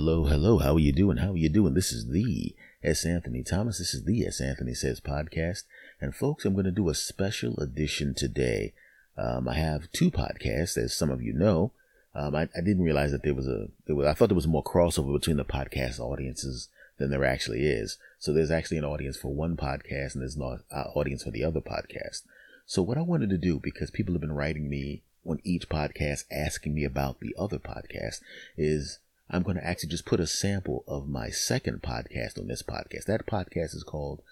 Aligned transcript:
hello, 0.00 0.24
hello. 0.24 0.56
How 0.56 0.76
are 0.76 0.80
you 0.80 0.92
doing? 0.92 1.18
How 1.18 1.32
are 1.32 1.36
you 1.36 1.50
doing? 1.50 1.74
This 1.74 1.92
is 1.92 2.08
the 2.08 2.54
S. 2.82 3.04
Anthony 3.04 3.42
Thomas. 3.42 3.76
This 3.76 3.92
is 3.92 4.04
the 4.04 4.24
S. 4.24 4.40
Anthony 4.40 4.72
Says 4.72 4.98
podcast. 4.98 5.64
And 6.00 6.14
folks, 6.14 6.46
I'm 6.46 6.54
going 6.54 6.64
to 6.64 6.70
do 6.70 6.88
a 6.88 6.94
special 6.94 7.60
edition 7.60 8.14
today. 8.14 8.72
Um, 9.18 9.46
I 9.46 9.56
have 9.56 9.92
two 9.92 10.10
podcasts, 10.10 10.78
as 10.78 10.96
some 10.96 11.10
of 11.10 11.20
you 11.20 11.34
know. 11.34 11.72
Um, 12.14 12.34
I, 12.34 12.48
I, 12.56 12.62
didn't 12.64 12.82
realize 12.82 13.12
that 13.12 13.24
there 13.24 13.34
was 13.34 13.46
a, 13.46 13.68
there 13.86 13.94
was, 13.94 14.06
I 14.06 14.14
thought 14.14 14.30
there 14.30 14.34
was 14.34 14.46
more 14.46 14.64
crossover 14.64 15.12
between 15.12 15.36
the 15.36 15.44
podcast 15.44 16.00
audiences 16.00 16.68
than 16.96 17.10
there 17.10 17.26
actually 17.26 17.66
is. 17.66 17.98
So 18.18 18.32
there's 18.32 18.50
actually 18.50 18.78
an 18.78 18.86
audience 18.86 19.18
for 19.18 19.34
one 19.34 19.54
podcast 19.54 20.14
and 20.14 20.22
there's 20.22 20.34
not 20.34 20.60
an 20.70 20.86
audience 20.94 21.24
for 21.24 21.30
the 21.30 21.44
other 21.44 21.60
podcast. 21.60 22.22
So 22.64 22.80
what 22.80 22.96
I 22.96 23.02
wanted 23.02 23.28
to 23.28 23.38
do, 23.38 23.60
because 23.62 23.90
people 23.90 24.14
have 24.14 24.22
been 24.22 24.32
writing 24.32 24.70
me 24.70 25.02
on 25.26 25.40
each 25.44 25.68
podcast 25.68 26.24
asking 26.32 26.72
me 26.72 26.84
about 26.84 27.20
the 27.20 27.34
other 27.38 27.58
podcast 27.58 28.22
is 28.56 28.98
I'm 29.32 29.42
going 29.42 29.56
to 29.56 29.66
actually 29.66 29.90
just 29.90 30.06
put 30.06 30.18
a 30.18 30.26
sample 30.26 30.84
of 30.88 31.08
my 31.08 31.30
second 31.30 31.82
podcast 31.82 32.38
on 32.38 32.48
this 32.48 32.62
podcast. 32.62 33.04
That 33.04 33.26
podcast 33.26 33.76
is 33.76 33.84
called 33.84 34.22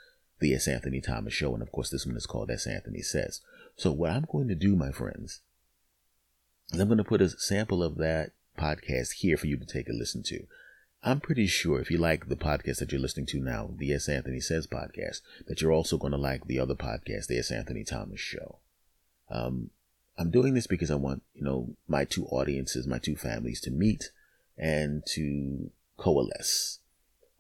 The 0.41 0.53
S. 0.55 0.67
Anthony 0.67 1.01
Thomas 1.01 1.33
Show. 1.33 1.55
And 1.55 1.63
of 1.63 1.71
course, 1.71 1.91
this 1.91 2.05
one 2.05 2.17
is 2.17 2.27
called 2.27 2.51
S. 2.51 2.67
Anthony 2.67 3.03
Says. 3.03 3.41
So 3.77 3.93
what 3.93 4.11
I'm 4.11 4.27
going 4.31 4.49
to 4.49 4.57
do, 4.57 4.75
my 4.75 4.91
friends, 4.91 5.41
is 6.73 6.81
I'm 6.81 6.89
going 6.89 6.99
to 6.99 7.05
put 7.05 7.23
a 7.23 7.29
sample 7.29 7.83
of 7.83 7.97
that 7.99 8.33
podcast 8.59 9.13
here 9.19 9.37
for 9.37 9.47
you 9.47 9.57
to 9.57 9.65
take 9.65 9.89
a 9.89 9.93
listen 9.93 10.25
to. 10.25 10.47
I'm 11.05 11.21
pretty 11.21 11.47
sure 11.47 11.81
if 11.81 11.93
you 11.93 11.99
like 11.99 12.29
the 12.29 12.35
podcast 12.35 12.79
that 12.79 12.91
you're 12.91 13.01
listening 13.01 13.27
to 13.27 13.39
now, 13.39 13.71
the 13.77 13.93
S. 13.93 14.09
Anthony 14.09 14.41
Says 14.41 14.67
podcast, 14.67 15.21
that 15.47 15.63
you're 15.63 15.73
also 15.73 15.97
going 15.97 16.11
to 16.11 16.19
like 16.19 16.47
the 16.47 16.59
other 16.59 16.75
podcast, 16.75 17.29
the 17.29 17.39
S. 17.39 17.53
Anthony 17.53 17.85
Thomas 17.85 18.19
Show. 18.19 18.59
Um, 19.31 19.71
I'm 20.19 20.33
doing 20.33 20.55
this 20.55 20.67
because 20.67 20.91
I 20.91 20.97
want, 20.97 21.23
you 21.35 21.45
know, 21.45 21.77
my 21.87 22.05
two 22.05 22.27
audiences, 22.27 22.89
my 22.89 22.99
two 22.99 23.15
families 23.15 23.61
to 23.61 23.71
meet 23.71 24.11
and 24.59 25.03
to 25.15 25.71
coalesce. 25.97 26.81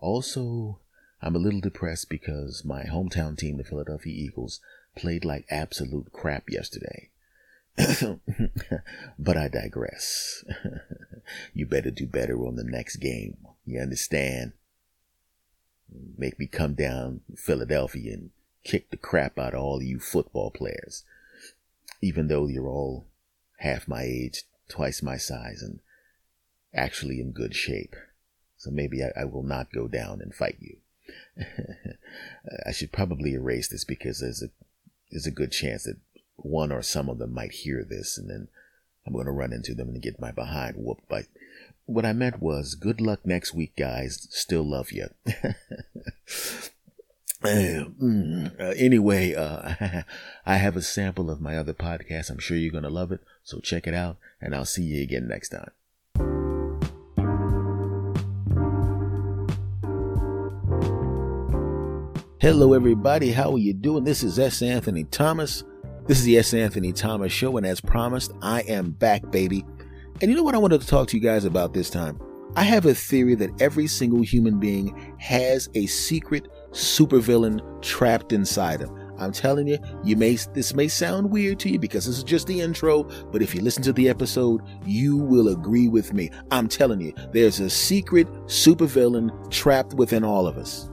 Also, 0.01 0.79
I'm 1.21 1.35
a 1.35 1.41
little 1.41 1.61
depressed 1.61 2.09
because 2.09 2.65
my 2.65 2.85
hometown 2.85 3.37
team, 3.37 3.57
the 3.57 3.65
Philadelphia 3.65 4.13
Eagles, 4.13 4.61
played 4.97 5.25
like 5.25 5.45
absolute 5.51 6.13
crap 6.13 6.49
yesterday. 6.49 7.11
but 9.19 9.37
I 9.37 9.49
digress. 9.49 10.45
you 11.55 11.67
better 11.67 11.91
do 11.91 12.07
better 12.07 12.37
on 12.47 12.57
the 12.57 12.65
next 12.65 12.97
game. 12.97 13.37
You 13.65 13.81
understand? 13.81 14.53
Make 16.17 16.39
me 16.39 16.47
come 16.47 16.75
down 16.75 17.21
Philadelphia 17.37 18.15
and 18.15 18.31
kick 18.65 18.91
the 18.91 18.97
crap 18.97 19.39
out 19.39 19.55
of 19.55 19.61
all 19.61 19.83
you 19.83 19.99
football 19.99 20.51
players 20.51 21.05
even 22.01 22.29
though 22.29 22.47
you're 22.47 22.69
all 22.69 23.07
half 23.59 23.89
my 23.89 24.03
age, 24.03 24.45
twice 24.69 25.03
my 25.03 25.17
size, 25.17 25.63
and 25.63 25.81
actually 26.75 27.21
in 27.21 27.33
good 27.33 27.55
shape. 27.55 27.95
So 28.57 28.71
maybe 28.71 29.03
I, 29.03 29.23
I 29.23 29.25
will 29.25 29.43
not 29.43 29.73
go 29.73 29.89
down 29.89 30.21
and 30.21 30.35
fight 30.35 30.57
you. 30.61 30.79
I 32.67 32.73
should 32.73 32.93
probably 32.93 33.35
erase 33.35 33.69
this 33.69 33.85
because 33.85 34.21
there's 34.21 34.43
a 34.43 34.51
there's 35.11 35.27
a 35.27 35.31
good 35.31 35.53
chance 35.53 35.85
that 35.85 35.97
one 36.37 36.71
or 36.71 36.83
some 36.83 37.09
of 37.09 37.19
them 37.19 37.33
might 37.33 37.53
hear 37.53 37.85
this, 37.89 38.19
and 38.19 38.29
then 38.29 38.49
I'm 39.07 39.15
going 39.15 39.27
to 39.27 39.33
run 39.33 39.53
into 39.53 39.75
them 39.75 39.89
and 39.89 40.03
get 40.03 40.21
my 40.21 40.33
behind 40.33 40.77
whooped. 40.77 41.09
But 41.09 41.27
what 41.87 42.05
I 42.05 42.13
meant 42.13 42.43
was, 42.43 42.75
good 42.75 43.01
luck 43.01 43.21
next 43.25 43.55
week, 43.55 43.75
guys. 43.77 44.29
Still 44.31 44.69
love 44.69 44.93
you. 44.93 45.09
Uh, 47.45 47.85
anyway, 48.77 49.33
uh, 49.33 50.03
I 50.47 50.57
have 50.57 50.77
a 50.77 50.83
sample 50.83 51.31
of 51.31 51.41
my 51.41 51.57
other 51.57 51.73
podcast. 51.73 52.31
I'm 52.31 52.41
sure 52.41 52.57
you're 52.57 52.73
going 52.73 52.83
to 52.83 52.91
love 52.91 53.13
it. 53.13 53.21
So 53.45 53.61
check 53.61 53.87
it 53.87 53.95
out, 53.95 54.17
and 54.41 54.55
I'll 54.57 54.65
see 54.65 54.83
you 54.83 55.03
again 55.05 55.29
next 55.29 55.51
time. 55.51 55.71
Hello, 62.41 62.73
everybody. 62.73 63.33
How 63.33 63.51
are 63.51 63.59
you 63.59 63.75
doing? 63.75 64.05
This 64.05 64.23
is 64.23 64.39
S. 64.39 64.63
Anthony 64.63 65.03
Thomas. 65.03 65.65
This 66.07 66.21
is 66.21 66.25
the 66.25 66.39
S. 66.39 66.55
Anthony 66.55 66.93
Thomas 66.93 67.33
Show, 67.33 67.57
and 67.57 67.67
as 67.67 67.81
promised, 67.81 68.31
I 68.43 68.61
am 68.61 68.93
back, 68.93 69.29
baby. 69.33 69.65
And 70.23 70.31
you 70.31 70.37
know 70.37 70.45
what 70.45 70.55
I 70.55 70.59
wanted 70.59 70.81
to 70.81 70.87
talk 70.87 71.09
to 71.09 71.17
you 71.17 71.23
guys 71.23 71.45
about 71.45 71.75
this 71.75 71.91
time? 71.91 72.21
I 72.55 72.63
have 72.63 72.87
a 72.87 72.95
theory 72.95 73.35
that 73.35 73.61
every 73.61 73.89
single 73.89 74.23
human 74.23 74.61
being 74.61 75.17
has 75.19 75.69
a 75.75 75.87
secret 75.87 76.47
supervillain 76.71 77.83
trapped 77.83 78.33
inside 78.33 78.83
him. 78.83 78.97
I'm 79.19 79.33
telling 79.33 79.67
you, 79.67 79.79
you 80.05 80.15
may 80.15 80.37
this 80.55 80.75
may 80.77 80.87
sound 80.87 81.29
weird 81.29 81.59
to 81.59 81.71
you 81.71 81.81
because 81.81 82.07
this 82.07 82.19
is 82.19 82.23
just 82.23 82.47
the 82.47 82.61
intro, 82.61 83.03
but 83.33 83.43
if 83.43 83.53
you 83.53 83.63
listen 83.63 83.83
to 83.83 83.93
the 83.93 84.09
episode, 84.09 84.63
you 84.87 85.17
will 85.17 85.49
agree 85.49 85.89
with 85.89 86.13
me. 86.13 86.31
I'm 86.53 86.69
telling 86.69 87.01
you, 87.01 87.15
there's 87.33 87.59
a 87.59 87.69
secret 87.69 88.29
supervillain 88.47 89.51
trapped 89.51 89.95
within 89.95 90.23
all 90.23 90.47
of 90.47 90.57
us. 90.57 90.89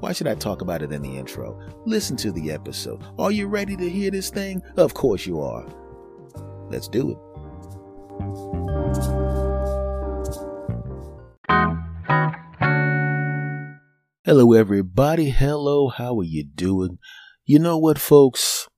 Why 0.00 0.12
should 0.12 0.26
I 0.26 0.34
talk 0.34 0.62
about 0.62 0.80
it 0.80 0.92
in 0.92 1.02
the 1.02 1.18
intro? 1.18 1.60
Listen 1.84 2.16
to 2.16 2.32
the 2.32 2.50
episode. 2.50 3.02
Are 3.18 3.30
you 3.30 3.48
ready 3.48 3.76
to 3.76 3.88
hear 3.88 4.10
this 4.10 4.30
thing? 4.30 4.62
Of 4.78 4.94
course 4.94 5.26
you 5.26 5.42
are. 5.42 5.66
Let's 6.70 6.88
do 6.88 7.10
it. 7.10 7.18
Hello, 14.24 14.54
everybody. 14.54 15.28
Hello. 15.28 15.90
How 15.90 16.18
are 16.18 16.24
you 16.24 16.44
doing? 16.44 16.98
You 17.44 17.58
know 17.58 17.76
what, 17.76 17.98
folks? 17.98 18.69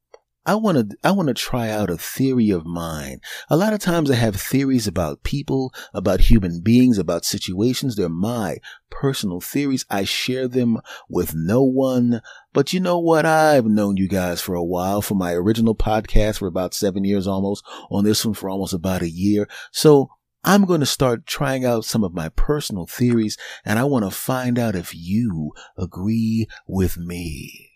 I 0.44 0.56
want 0.56 0.90
to, 0.90 0.96
I 1.04 1.12
want 1.12 1.28
to 1.28 1.34
try 1.34 1.70
out 1.70 1.88
a 1.88 1.96
theory 1.96 2.50
of 2.50 2.66
mine. 2.66 3.20
A 3.48 3.56
lot 3.56 3.72
of 3.72 3.78
times 3.78 4.10
I 4.10 4.16
have 4.16 4.34
theories 4.34 4.88
about 4.88 5.22
people, 5.22 5.72
about 5.94 6.22
human 6.22 6.60
beings, 6.60 6.98
about 6.98 7.24
situations. 7.24 7.94
They're 7.94 8.08
my 8.08 8.58
personal 8.90 9.40
theories. 9.40 9.86
I 9.88 10.02
share 10.02 10.48
them 10.48 10.80
with 11.08 11.32
no 11.34 11.62
one. 11.62 12.22
But 12.52 12.72
you 12.72 12.80
know 12.80 12.98
what? 12.98 13.24
I've 13.24 13.66
known 13.66 13.96
you 13.96 14.08
guys 14.08 14.40
for 14.40 14.56
a 14.56 14.64
while 14.64 15.00
for 15.00 15.14
my 15.14 15.32
original 15.32 15.76
podcast 15.76 16.38
for 16.38 16.48
about 16.48 16.74
seven 16.74 17.04
years 17.04 17.28
almost 17.28 17.64
on 17.88 18.04
this 18.04 18.24
one 18.24 18.34
for 18.34 18.50
almost 18.50 18.74
about 18.74 19.02
a 19.02 19.10
year. 19.10 19.48
So 19.70 20.10
I'm 20.42 20.64
going 20.64 20.80
to 20.80 20.86
start 20.86 21.24
trying 21.24 21.64
out 21.64 21.84
some 21.84 22.02
of 22.02 22.14
my 22.14 22.28
personal 22.30 22.86
theories 22.86 23.38
and 23.64 23.78
I 23.78 23.84
want 23.84 24.04
to 24.04 24.10
find 24.10 24.58
out 24.58 24.74
if 24.74 24.92
you 24.92 25.52
agree 25.78 26.48
with 26.66 26.96
me. 26.98 27.71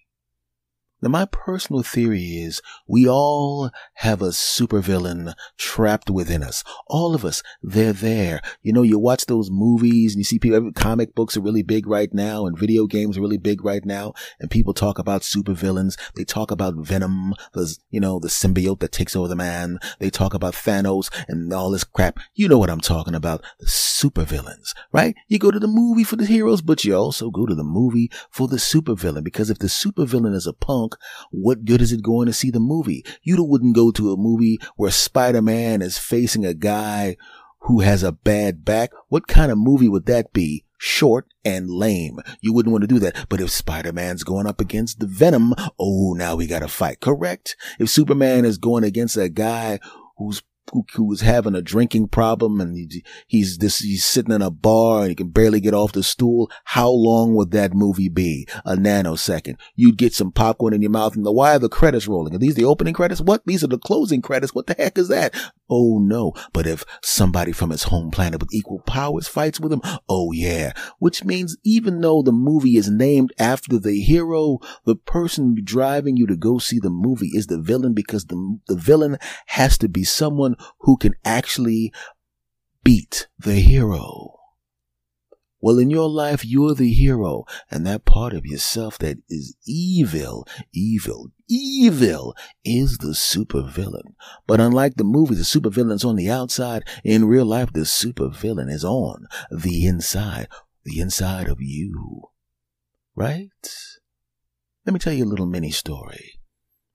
Now, 1.07 1.11
my 1.11 1.25
personal 1.27 1.85
theory 1.85 2.39
is 2.39 2.61
we 2.89 3.09
all 3.09 3.71
have 3.95 4.23
a 4.23 4.31
supervillain 4.31 5.35
trapped 5.57 6.11
within 6.11 6.43
us. 6.43 6.65
All 6.89 7.15
of 7.15 7.25
us, 7.25 7.45
they're 7.63 7.93
there. 7.93 8.41
You 8.63 8.73
know, 8.73 8.83
you 8.83 8.99
watch 8.99 9.27
those 9.27 9.49
movies 9.49 10.15
and 10.15 10.19
you 10.19 10.25
see 10.25 10.41
people, 10.41 10.73
comic 10.73 11.15
books 11.15 11.37
are 11.37 11.43
really 11.43 11.63
big 11.63 11.87
right 11.87 12.13
now 12.13 12.45
and 12.45 12.59
video 12.59 12.89
games 12.89 13.17
are 13.17 13.21
really 13.21 13.39
big 13.39 13.65
right 13.65 13.85
now. 13.85 14.15
And 14.41 14.51
people 14.51 14.75
talk 14.75 14.99
about 14.99 15.23
supervillains. 15.23 15.97
They 16.17 16.25
talk 16.25 16.51
about 16.51 16.75
Venom, 16.75 17.35
the, 17.53 17.73
you 17.91 18.01
know, 18.01 18.19
the 18.19 18.27
symbiote 18.27 18.81
that 18.81 18.91
takes 18.91 19.15
over 19.15 19.29
the 19.29 19.37
man. 19.37 19.79
They 20.01 20.11
talk 20.11 20.35
about 20.35 20.55
Thanos 20.55 21.09
and 21.29 21.53
all 21.53 21.71
this 21.71 21.85
crap. 21.85 22.19
You 22.35 22.49
know 22.49 22.59
what 22.59 22.71
I'm 22.71 22.81
talking 22.81 23.15
about. 23.15 23.45
The 23.61 23.67
supervillains, 23.67 24.75
right? 24.93 25.15
You 25.29 25.39
go 25.39 25.53
to 25.53 25.61
the 25.61 25.69
movie 25.69 26.03
for 26.03 26.17
the 26.17 26.27
heroes, 26.27 26.63
but 26.63 26.85
you 26.85 26.97
also 26.97 27.31
go 27.31 27.47
to 27.47 27.55
the 27.55 27.63
movie 27.63 28.11
for 28.29 28.49
the 28.49 28.57
supervillain 28.57 29.23
because 29.23 29.51
if 29.51 29.61
the 29.61 29.69
supervillain 29.69 30.35
is 30.35 30.49
a 30.49 30.53
punk, 30.53 30.96
what 31.31 31.65
good 31.65 31.81
is 31.81 31.93
it 31.93 32.03
going 32.03 32.27
to 32.27 32.33
see 32.33 32.51
the 32.51 32.61
movie? 32.61 33.05
You 33.23 33.43
wouldn't 33.43 33.77
go 33.77 33.91
to 33.93 34.13
a 34.13 34.17
movie 34.17 34.59
where 34.77 34.91
Spider-Man 34.91 35.83
is 35.83 35.99
facing 35.99 36.45
a 36.45 36.55
guy 36.55 37.17
who 37.61 37.81
has 37.81 38.03
a 38.03 38.13
bad 38.13 38.65
back. 38.65 38.91
What 39.09 39.27
kind 39.27 39.51
of 39.51 39.59
movie 39.59 39.89
would 39.89 40.07
that 40.07 40.33
be? 40.33 40.65
Short 40.79 41.27
and 41.45 41.71
lame. 41.71 42.19
You 42.41 42.53
wouldn't 42.53 42.73
want 42.73 42.83
to 42.83 42.89
do 42.89 42.99
that. 43.01 43.27
But 43.29 43.41
if 43.41 43.51
Spider-Man's 43.51 44.25
going 44.25 44.47
up 44.47 44.61
against 44.61 45.01
the 45.01 45.07
Venom, 45.07 45.55
oh, 45.79 46.15
now 46.17 46.37
we 46.37 46.47
got 46.47 46.61
to 46.61 46.69
fight. 46.69 47.01
Correct? 47.01 47.57
If 47.79 47.89
Superman 47.89 48.45
is 48.45 48.59
going 48.59 48.85
against 48.85 49.17
a 49.17 49.29
guy 49.29 49.81
who's 50.19 50.43
who, 50.73 50.85
who 50.95 51.05
was 51.05 51.21
having 51.21 51.55
a 51.55 51.63
drinking 51.63 52.09
problem 52.09 52.61
and 52.61 52.77
he, 52.77 53.05
he's 53.27 53.59
this, 53.59 53.79
he's 53.79 54.05
sitting 54.05 54.35
in 54.35 54.43
a 54.43 54.51
bar 54.51 55.01
and 55.01 55.11
he 55.11 55.15
can 55.15 55.29
barely 55.29 55.61
get 55.61 55.75
off 55.75 55.93
the 55.93 56.03
stool. 56.03 56.51
How 56.65 56.89
long 56.89 57.35
would 57.35 57.51
that 57.53 57.75
movie 57.75 58.09
be? 58.09 58.49
A 58.65 58.77
nanosecond. 58.77 59.59
You'd 59.75 59.99
get 59.99 60.15
some 60.15 60.33
popcorn 60.33 60.75
in 60.75 60.83
your 60.83 60.91
mouth 60.91 61.17
and 61.17 61.25
the, 61.25 61.33
why 61.33 61.55
are 61.57 61.59
the 61.59 61.69
credits 61.69 62.09
rolling? 62.09 62.35
Are 62.35 62.39
these 62.39 62.55
the 62.55 62.65
opening 62.65 62.95
credits? 62.95 63.21
What? 63.21 63.43
These 63.47 63.65
are 63.65 63.69
the 63.69 63.79
closing 63.79 64.23
credits. 64.23 64.55
What 64.55 64.67
the 64.67 64.75
heck 64.75 64.99
is 64.99 65.09
that? 65.09 65.35
Oh 65.69 65.99
no. 65.99 66.33
But 66.53 66.67
if 66.67 66.85
somebody 67.03 67.53
from 67.53 67.71
his 67.71 67.85
home 67.85 68.11
planet 68.11 68.41
with 68.41 68.55
equal 68.55 68.81
powers 68.81 69.29
fights 69.29 69.61
with 69.61 69.73
him, 69.73 69.83
oh 70.09 70.33
yeah. 70.33 70.73
Which 70.99 71.25
means 71.25 71.57
even 71.65 72.01
though 72.01 72.23
the 72.23 72.33
movie 72.33 72.77
is 72.77 72.91
named 72.91 73.33
after 73.39 73.79
the 73.79 74.01
hero, 74.01 74.59
the 74.85 74.97
person 74.97 75.57
driving 75.63 76.17
you 76.17 76.27
to 76.27 76.37
go 76.37 76.59
see 76.59 76.79
the 76.79 76.91
movie 76.91 77.31
is 77.33 77.47
the 77.47 77.59
villain 77.59 77.95
because 77.95 78.27
the, 78.27 78.59
the 78.69 78.77
villain 78.77 79.19
has 79.47 79.79
to 79.79 79.89
be 79.89 80.05
someone 80.05 80.56
who 80.81 80.97
can 80.97 81.15
actually 81.25 81.93
beat 82.83 83.29
the 83.39 83.55
hero. 83.55 84.37
Well, 85.61 85.79
in 85.79 85.91
your 85.91 86.09
life, 86.09 86.45
you're 86.45 86.75
the 86.75 86.93
hero, 86.93 87.45
and 87.71 87.87
that 87.87 88.05
part 88.05 88.35
of 88.35 88.47
yourself 88.47 88.99
that 88.99 89.19
is 89.29 89.57
evil, 89.67 90.47
evil, 90.73 91.33
evil 91.49 92.37
is 92.65 92.99
the 92.99 93.15
supervillain. 93.15 94.15
But 94.47 94.61
unlike 94.61 94.95
the 94.95 95.05
movie, 95.05 95.35
the 95.35 95.43
supervillain's 95.43 96.05
on 96.05 96.17
the 96.17 96.31
outside. 96.31 96.85
In 97.03 97.25
real 97.25 97.47
life, 97.47 97.73
the 97.73 97.81
supervillain 97.81 98.71
is 98.71 98.85
on 98.85 99.27
the 99.51 99.87
inside, 99.87 100.49
the 100.85 101.01
inside 101.01 101.49
of 101.49 101.57
you. 101.61 102.29
Right? 103.17 103.49
Let 104.85 104.93
me 104.93 105.01
tell 105.01 105.15
you 105.15 105.25
a 105.25 105.27
little 105.27 105.47
mini 105.47 105.71
story. 105.71 106.39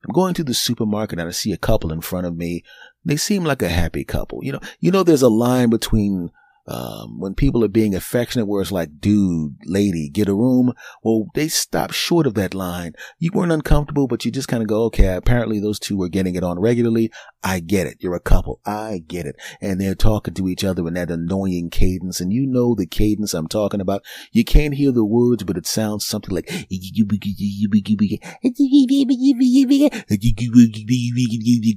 I'm 0.06 0.14
going 0.14 0.34
to 0.36 0.44
the 0.44 0.54
supermarket 0.54 1.20
and 1.20 1.28
I 1.28 1.32
see 1.32 1.52
a 1.52 1.58
couple 1.58 1.92
in 1.92 2.02
front 2.02 2.26
of 2.26 2.36
me. 2.38 2.64
They 3.04 3.18
seem 3.18 3.44
like 3.44 3.62
a 3.62 3.70
happy 3.70 4.04
couple. 4.04 4.44
You 4.44 4.54
know, 4.54 4.60
you 4.80 4.92
know, 4.92 5.04
there's 5.04 5.22
a 5.22 5.30
line 5.30 5.70
between 5.70 6.32
um, 6.72 7.20
when 7.20 7.34
people 7.34 7.64
are 7.66 7.70
being 7.70 7.94
affectionate, 7.94 8.46
where 8.46 8.62
it's 8.62 8.72
like, 8.72 9.00
dude, 9.00 9.56
lady, 9.66 10.10
get 10.10 10.30
a 10.30 10.34
room. 10.34 10.74
Well, 11.04 11.26
they 11.36 11.50
stop 11.50 11.92
short 11.92 12.26
of 12.26 12.34
that 12.36 12.54
line. 12.54 12.94
You 13.20 13.32
weren't 13.34 13.52
uncomfortable, 13.52 14.08
but 14.08 14.24
you 14.24 14.32
just 14.32 14.48
kind 14.48 14.64
of 14.64 14.70
go, 14.70 14.84
okay, 14.86 15.14
apparently 15.14 15.60
those 15.60 15.80
two 15.80 15.98
were 15.98 16.08
getting 16.08 16.36
it 16.36 16.44
on 16.44 16.60
regularly. 16.60 17.12
I 17.44 17.60
get 17.60 17.88
it. 17.88 17.98
You're 18.00 18.16
a 18.16 18.22
couple. 18.22 18.62
I 18.66 19.02
get 19.06 19.26
it. 19.26 19.36
And 19.60 19.82
they're 19.82 19.96
talking 19.96 20.34
to 20.36 20.48
each 20.48 20.64
other 20.64 20.88
in 20.88 20.94
that 20.94 21.12
annoying 21.12 21.72
cadence. 21.72 22.22
And 22.22 22.32
you 22.32 22.46
know 22.46 22.76
the 22.76 22.86
cadence 22.86 23.34
I'm 23.34 23.48
talking 23.48 23.82
about. 23.82 24.04
You 24.32 24.46
can't 24.46 24.76
hear 24.76 24.92
the 24.92 25.04
words, 25.04 25.44
but 25.44 25.58
it 25.58 25.66
sounds 25.66 26.06
something 26.06 26.34
like, 26.34 26.50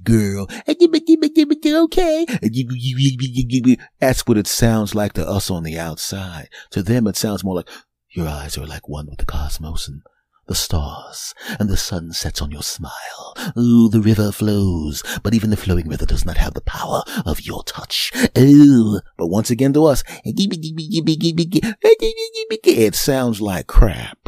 girl, 0.05 0.47
okay. 1.85 2.27
That's 4.01 4.27
what 4.27 4.39
it 4.39 4.47
sounds 4.47 4.84
sounds 4.85 4.95
like 4.95 5.15
to 5.15 5.27
us 5.27 5.51
on 5.51 5.63
the 5.63 5.79
outside. 5.79 6.51
To 6.73 6.83
them, 6.83 7.07
it 7.07 7.17
sounds 7.17 7.43
more 7.43 7.55
like 7.55 7.71
your 8.11 8.29
eyes 8.29 8.59
are 8.59 8.67
like 8.67 8.87
one 8.87 9.07
with 9.09 9.19
the 9.19 9.25
cosmos 9.25 9.89
and 9.89 10.03
the 10.47 10.55
stars, 10.55 11.33
and 11.59 11.71
the 11.71 11.77
sun 11.79 12.13
sets 12.13 12.43
on 12.43 12.51
your 12.51 12.63
smile. 12.63 13.35
Ooh, 13.57 13.89
the 13.89 14.03
river 14.03 14.31
flows, 14.31 15.03
but 15.23 15.33
even 15.33 15.49
the 15.49 15.57
flowing 15.57 15.89
river 15.89 16.05
does 16.05 16.27
not 16.27 16.37
have 16.37 16.53
the 16.53 16.61
power 16.61 17.03
of 17.25 17.41
your 17.41 17.63
touch. 17.63 18.13
Ooh, 18.37 19.01
but 19.17 19.29
once 19.29 19.49
again 19.49 19.73
to 19.73 19.87
us, 19.87 20.05
it 22.67 22.95
sounds 22.95 23.41
like 23.41 23.67
crap. 23.67 24.24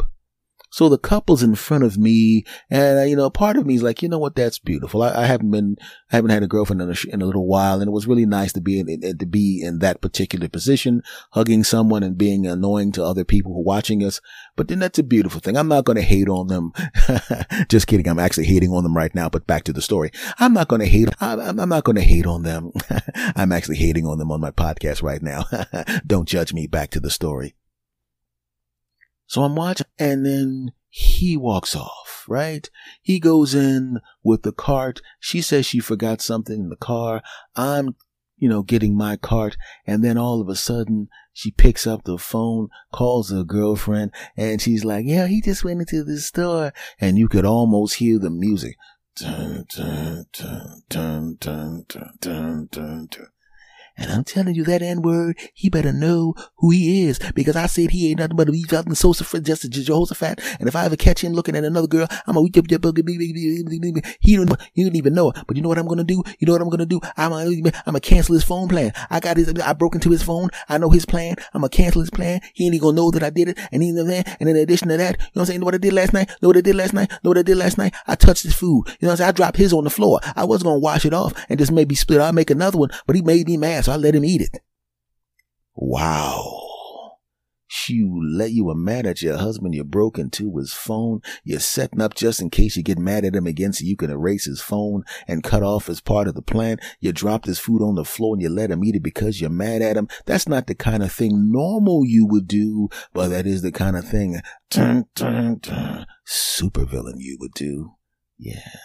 So 0.77 0.89
the 0.89 0.99
couple's 0.99 1.41
in 1.41 1.55
front 1.55 1.83
of 1.83 1.97
me, 1.97 2.45
and 2.69 2.99
uh, 2.99 3.01
you 3.01 3.15
know, 3.15 3.31
part 3.31 3.57
of 3.57 3.65
me 3.65 3.73
is 3.73 3.81
like, 3.81 4.03
you 4.03 4.09
know 4.09 4.19
what, 4.19 4.35
that's 4.35 4.59
beautiful. 4.59 5.01
I, 5.01 5.23
I 5.23 5.25
haven't 5.25 5.49
been, 5.49 5.75
I 6.11 6.17
haven't 6.17 6.29
had 6.29 6.43
a 6.43 6.47
girlfriend 6.47 6.83
in 6.83 6.91
a, 6.91 6.95
in 7.11 7.19
a, 7.23 7.25
little 7.25 7.47
while, 7.47 7.81
and 7.81 7.87
it 7.87 7.91
was 7.91 8.05
really 8.05 8.27
nice 8.27 8.53
to 8.53 8.61
be 8.61 8.79
in, 8.79 9.17
to 9.17 9.25
be 9.25 9.59
in 9.63 9.79
that 9.79 10.01
particular 10.01 10.47
position, 10.47 11.01
hugging 11.31 11.63
someone 11.63 12.03
and 12.03 12.15
being 12.15 12.45
annoying 12.45 12.91
to 12.91 13.03
other 13.03 13.25
people 13.25 13.53
who 13.53 13.61
are 13.61 13.63
watching 13.63 14.03
us. 14.03 14.21
But 14.55 14.67
then 14.67 14.77
that's 14.77 14.99
a 14.99 15.03
beautiful 15.03 15.41
thing. 15.41 15.57
I'm 15.57 15.67
not 15.67 15.85
going 15.85 15.95
to 15.95 16.03
hate 16.03 16.29
on 16.29 16.45
them. 16.45 16.71
Just 17.69 17.87
kidding. 17.87 18.07
I'm 18.07 18.19
actually 18.19 18.45
hating 18.45 18.69
on 18.69 18.83
them 18.83 18.95
right 18.95 19.15
now. 19.15 19.29
But 19.29 19.47
back 19.47 19.63
to 19.63 19.73
the 19.73 19.81
story. 19.81 20.11
I'm 20.37 20.53
not 20.53 20.67
going 20.67 20.81
to 20.81 20.87
hate. 20.87 21.09
I'm, 21.19 21.59
I'm 21.59 21.69
not 21.69 21.85
going 21.85 21.95
to 21.95 22.03
hate 22.03 22.27
on 22.27 22.43
them. 22.43 22.71
I'm 23.35 23.51
actually 23.51 23.77
hating 23.77 24.05
on 24.05 24.19
them 24.19 24.31
on 24.31 24.41
my 24.41 24.51
podcast 24.51 25.01
right 25.01 25.23
now. 25.23 25.45
Don't 26.05 26.29
judge 26.29 26.53
me. 26.53 26.67
Back 26.67 26.91
to 26.91 26.99
the 26.99 27.09
story. 27.09 27.56
So 29.27 29.43
I'm 29.43 29.55
watching 29.55 29.87
and 29.99 30.25
then 30.25 30.71
he 30.89 31.37
walks 31.37 31.75
off, 31.75 32.25
right? 32.27 32.69
He 33.01 33.19
goes 33.19 33.53
in 33.53 33.99
with 34.23 34.43
the 34.43 34.53
cart. 34.53 35.01
She 35.19 35.41
says 35.41 35.65
she 35.65 35.79
forgot 35.79 36.21
something 36.21 36.55
in 36.55 36.69
the 36.69 36.77
car. 36.77 37.21
I'm, 37.55 37.95
you 38.37 38.47
know, 38.47 38.63
getting 38.63 38.97
my 38.97 39.17
cart. 39.17 39.57
And 39.85 40.03
then 40.03 40.17
all 40.17 40.41
of 40.41 40.47
a 40.47 40.55
sudden 40.55 41.09
she 41.33 41.51
picks 41.51 41.85
up 41.85 42.05
the 42.05 42.17
phone, 42.17 42.69
calls 42.93 43.29
her 43.29 43.43
girlfriend 43.43 44.11
and 44.35 44.61
she's 44.61 44.85
like, 44.85 45.05
yeah, 45.05 45.27
he 45.27 45.41
just 45.41 45.63
went 45.63 45.81
into 45.81 46.03
the 46.03 46.19
store. 46.19 46.73
And 46.99 47.17
you 47.17 47.27
could 47.27 47.45
almost 47.45 47.95
hear 47.95 48.17
the 48.17 48.29
music. 48.29 48.75
Dun, 49.15 49.65
dun, 49.75 50.25
dun, 50.31 50.83
dun, 50.89 51.37
dun, 51.39 51.85
dun, 51.87 52.13
dun, 52.19 52.67
dun, 52.71 53.07
dun. 53.11 53.27
And 53.97 54.11
I'm 54.11 54.23
telling 54.23 54.55
you 54.55 54.63
that 54.65 54.81
N 54.81 55.01
word, 55.01 55.37
he 55.53 55.69
better 55.69 55.91
know 55.91 56.35
who 56.57 56.71
he 56.71 57.07
is 57.07 57.19
because 57.33 57.55
I 57.55 57.65
said 57.65 57.91
he 57.91 58.09
ain't 58.09 58.19
nothing 58.19 58.37
but 58.37 58.49
a 58.49 58.51
beef 58.51 58.71
out 58.73 58.85
in 58.85 58.93
Jehoshaphat, 58.93 59.43
just 59.43 59.69
Jehoshaphat. 59.69 60.41
And 60.59 60.67
if 60.67 60.75
I 60.75 60.85
ever 60.85 60.95
catch 60.95 61.23
him 61.23 61.33
looking 61.33 61.55
at 61.55 61.63
another 61.63 61.87
girl, 61.87 62.07
I'm 62.25 62.37
a 62.37 62.41
he 62.43 62.49
don't 64.35 64.61
he 64.73 64.83
don't 64.83 64.95
even 64.95 65.13
know 65.13 65.31
it. 65.31 65.37
But 65.47 65.55
you 65.55 65.63
know 65.63 65.69
what 65.69 65.77
I'm 65.77 65.87
gonna 65.87 66.03
do? 66.03 66.23
You 66.39 66.45
know 66.45 66.53
what 66.53 66.61
I'm 66.61 66.69
gonna 66.69 66.85
do? 66.85 66.99
I'm 67.15 67.31
a, 67.31 67.37
I'm 67.37 67.71
gonna 67.85 67.99
cancel 67.99 68.33
his 68.33 68.43
phone 68.43 68.67
plan. 68.67 68.93
I 69.09 69.19
got 69.19 69.37
his 69.37 69.53
I 69.59 69.73
broke 69.73 69.95
into 69.95 70.09
his 70.09 70.23
phone. 70.23 70.49
I 70.69 70.77
know 70.77 70.89
his 70.89 71.05
plan. 71.05 71.35
I'm 71.53 71.61
gonna 71.61 71.69
cancel 71.69 72.01
his 72.01 72.09
plan. 72.09 72.41
He 72.53 72.65
ain't 72.65 72.75
even 72.75 72.83
gonna 72.83 72.95
know 72.95 73.11
that 73.11 73.23
I 73.23 73.29
did 73.29 73.49
it. 73.49 73.59
And 73.71 73.83
even 73.83 74.07
that, 74.07 74.37
and 74.39 74.49
in 74.49 74.55
addition 74.55 74.89
to 74.89 74.97
that, 74.97 75.17
you 75.19 75.23
know 75.23 75.29
what 75.33 75.41
I'm 75.41 75.45
saying? 75.45 75.59
Know 75.59 75.65
what 75.65 75.75
I 75.75 75.79
did 75.79 75.93
last 75.93 76.13
night? 76.13 76.29
Know 76.41 76.49
what 76.49 76.57
I 76.57 76.61
did 76.61 76.75
last 76.75 76.93
night? 76.93 77.11
Know 77.23 77.31
what 77.31 77.37
I 77.37 77.43
did 77.43 77.57
last 77.57 77.77
night? 77.77 77.93
I 78.05 78.15
touched 78.15 78.43
his 78.43 78.55
food. 78.55 78.87
You 78.87 79.07
know 79.07 79.09
what 79.09 79.11
I'm 79.11 79.17
saying? 79.17 79.29
I 79.29 79.31
dropped 79.31 79.57
his 79.57 79.73
on 79.73 79.83
the 79.83 79.89
floor. 79.89 80.19
I 80.35 80.45
was 80.45 80.63
gonna 80.63 80.79
wash 80.79 81.05
it 81.05 81.13
off 81.13 81.33
and 81.49 81.59
just 81.59 81.71
maybe 81.71 81.95
split. 81.95 82.21
I'll 82.21 82.33
make 82.33 82.49
another 82.49 82.77
one, 82.77 82.89
but 83.05 83.15
he 83.15 83.21
made 83.21 83.47
me 83.47 83.57
mad, 83.57 83.85
so 83.87 83.93
I 83.93 83.95
let 83.95 84.15
him 84.15 84.25
eat 84.25 84.41
it. 84.41 84.59
Wow. 85.73 87.13
You 87.87 88.21
let 88.21 88.51
you 88.51 88.65
were 88.65 88.75
mad 88.75 89.05
at 89.05 89.21
your 89.21 89.37
husband, 89.37 89.73
you 89.73 89.85
broke 89.85 90.19
into 90.19 90.57
his 90.57 90.73
phone, 90.73 91.21
you're 91.45 91.61
setting 91.61 92.01
up 92.01 92.13
just 92.13 92.41
in 92.41 92.49
case 92.49 92.75
you 92.75 92.83
get 92.83 92.99
mad 92.99 93.23
at 93.23 93.33
him 93.33 93.47
again 93.47 93.71
so 93.71 93.85
you 93.85 93.95
can 93.95 94.11
erase 94.11 94.43
his 94.43 94.59
phone 94.59 95.03
and 95.25 95.41
cut 95.41 95.63
off 95.63 95.87
as 95.87 96.01
part 96.01 96.27
of 96.27 96.35
the 96.35 96.41
plan. 96.41 96.79
You 96.99 97.13
dropped 97.13 97.45
his 97.45 97.59
food 97.59 97.81
on 97.81 97.95
the 97.95 98.03
floor 98.03 98.35
and 98.35 98.41
you 98.41 98.49
let 98.49 98.71
him 98.71 98.83
eat 98.83 98.97
it 98.97 99.03
because 99.03 99.39
you're 99.39 99.49
mad 99.49 99.81
at 99.81 99.95
him. 99.95 100.09
That's 100.25 100.49
not 100.49 100.67
the 100.67 100.75
kind 100.75 101.01
of 101.01 101.13
thing 101.13 101.49
normal 101.49 102.03
you 102.05 102.25
would 102.25 102.45
do, 102.45 102.89
but 103.13 103.29
that 103.29 103.47
is 103.47 103.61
the 103.61 103.71
kind 103.71 103.95
of 103.95 104.05
thing 104.05 104.41
dun, 104.69 105.05
dun, 105.15 105.59
dun, 105.61 106.07
super 106.25 106.83
villain 106.83 107.21
you 107.21 107.37
would 107.39 107.53
do. 107.53 107.93
Yeah. 108.37 108.79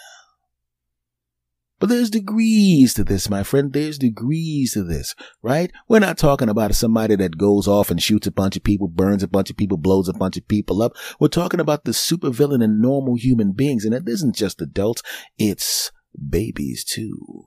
But 1.82 1.88
there's 1.88 2.10
degrees 2.10 2.94
to 2.94 3.02
this, 3.02 3.28
my 3.28 3.42
friend. 3.42 3.72
There's 3.72 3.98
degrees 3.98 4.74
to 4.74 4.84
this, 4.84 5.16
right? 5.42 5.68
We're 5.88 5.98
not 5.98 6.16
talking 6.16 6.48
about 6.48 6.76
somebody 6.76 7.16
that 7.16 7.36
goes 7.36 7.66
off 7.66 7.90
and 7.90 8.00
shoots 8.00 8.28
a 8.28 8.30
bunch 8.30 8.56
of 8.56 8.62
people, 8.62 8.86
burns 8.86 9.24
a 9.24 9.26
bunch 9.26 9.50
of 9.50 9.56
people, 9.56 9.78
blows 9.78 10.08
a 10.08 10.12
bunch 10.12 10.36
of 10.36 10.46
people 10.46 10.80
up. 10.80 10.92
We're 11.18 11.26
talking 11.26 11.58
about 11.58 11.82
the 11.82 11.90
supervillain 11.90 12.62
and 12.62 12.80
normal 12.80 13.16
human 13.16 13.50
beings. 13.50 13.84
And 13.84 13.94
it 13.94 14.04
isn't 14.06 14.36
just 14.36 14.62
adults. 14.62 15.02
It's 15.38 15.90
babies 16.30 16.84
too. 16.84 17.46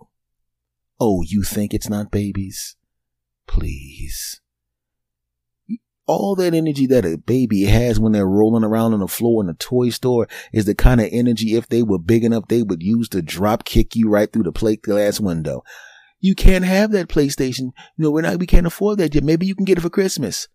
Oh, 0.99 1.21
you 1.21 1.43
think 1.43 1.73
it's 1.73 1.87
not 1.87 2.11
babies? 2.11 2.75
Please 3.47 4.41
all 6.07 6.35
that 6.35 6.53
energy 6.53 6.85
that 6.87 7.05
a 7.05 7.17
baby 7.17 7.63
has 7.63 7.99
when 7.99 8.11
they're 8.11 8.27
rolling 8.27 8.63
around 8.63 8.93
on 8.93 8.99
the 8.99 9.07
floor 9.07 9.43
in 9.43 9.49
a 9.49 9.53
toy 9.53 9.89
store 9.89 10.27
is 10.53 10.65
the 10.65 10.75
kind 10.75 11.01
of 11.01 11.09
energy 11.11 11.55
if 11.55 11.67
they 11.67 11.81
were 11.81 11.99
big 11.99 12.23
enough 12.23 12.47
they 12.47 12.61
would 12.61 12.83
use 12.83 13.09
to 13.09 13.21
drop 13.21 13.65
kick 13.65 13.95
you 13.95 14.09
right 14.09 14.31
through 14.31 14.43
the 14.43 14.51
plate 14.51 14.81
glass 14.81 15.19
window. 15.19 15.63
You 16.19 16.35
can't 16.35 16.65
have 16.65 16.91
that 16.91 17.07
PlayStation. 17.07 17.71
You 17.97 18.05
know, 18.05 18.11
we're 18.11 18.21
not, 18.21 18.39
we 18.39 18.47
can't 18.47 18.67
afford 18.67 18.97
that 18.99 19.13
yet. 19.13 19.23
Maybe 19.23 19.45
you 19.45 19.55
can 19.55 19.65
get 19.65 19.77
it 19.77 19.81
for 19.81 19.89
Christmas. 19.89 20.47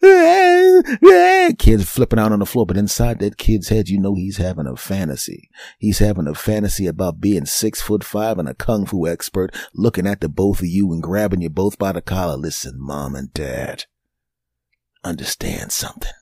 Kids 0.00 1.84
flipping 1.90 2.18
out 2.18 2.32
on 2.32 2.38
the 2.38 2.46
floor, 2.46 2.64
but 2.64 2.78
inside 2.78 3.18
that 3.18 3.36
kid's 3.36 3.68
head, 3.68 3.90
you 3.90 4.00
know 4.00 4.14
he's 4.14 4.38
having 4.38 4.66
a 4.66 4.76
fantasy. 4.76 5.50
He's 5.78 5.98
having 5.98 6.26
a 6.26 6.34
fantasy 6.34 6.86
about 6.86 7.20
being 7.20 7.44
six 7.44 7.82
foot 7.82 8.02
five 8.02 8.38
and 8.38 8.48
a 8.48 8.54
kung 8.54 8.86
fu 8.86 9.06
expert, 9.06 9.54
looking 9.74 10.06
at 10.06 10.22
the 10.22 10.30
both 10.30 10.60
of 10.60 10.66
you 10.66 10.90
and 10.92 11.02
grabbing 11.02 11.42
you 11.42 11.50
both 11.50 11.76
by 11.76 11.92
the 11.92 12.00
collar. 12.00 12.38
Listen, 12.38 12.76
mom 12.78 13.14
and 13.14 13.34
dad 13.34 13.84
understand 15.04 15.72
something. 15.72 16.12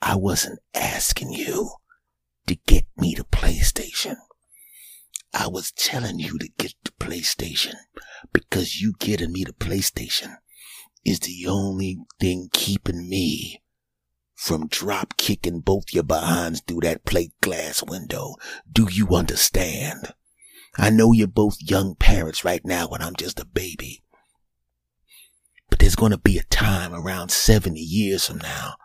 I 0.00 0.16
wasn't 0.16 0.60
asking 0.74 1.32
you 1.32 1.70
to 2.46 2.54
get 2.66 2.84
me 2.96 3.14
the 3.16 3.24
PlayStation. 3.24 4.16
I 5.32 5.48
was 5.48 5.72
telling 5.72 6.18
you 6.18 6.38
to 6.38 6.48
get 6.58 6.74
the 6.84 6.92
PlayStation 6.92 7.74
because 8.32 8.80
you 8.80 8.94
getting 8.98 9.32
me 9.32 9.44
the 9.44 9.52
PlayStation 9.52 10.36
is 11.04 11.20
the 11.20 11.46
only 11.48 11.98
thing 12.20 12.50
keeping 12.52 13.08
me 13.08 13.62
from 14.34 14.68
drop 14.68 15.16
kicking 15.16 15.60
both 15.60 15.92
your 15.92 16.02
behinds 16.02 16.60
through 16.60 16.80
that 16.80 17.04
plate 17.04 17.32
glass 17.40 17.82
window. 17.82 18.36
Do 18.70 18.88
you 18.90 19.08
understand? 19.08 20.12
I 20.76 20.90
know 20.90 21.12
you're 21.12 21.26
both 21.28 21.56
young 21.60 21.94
parents 21.94 22.44
right 22.44 22.64
now 22.64 22.88
and 22.88 23.02
I'm 23.02 23.14
just 23.16 23.40
a 23.40 23.44
baby. 23.44 24.02
But 25.74 25.80
there's 25.80 25.96
going 25.96 26.12
to 26.12 26.18
be 26.18 26.38
a 26.38 26.44
time 26.44 26.94
around 26.94 27.32
70 27.32 27.80
years 27.80 28.28
from 28.28 28.38
now 28.38 28.76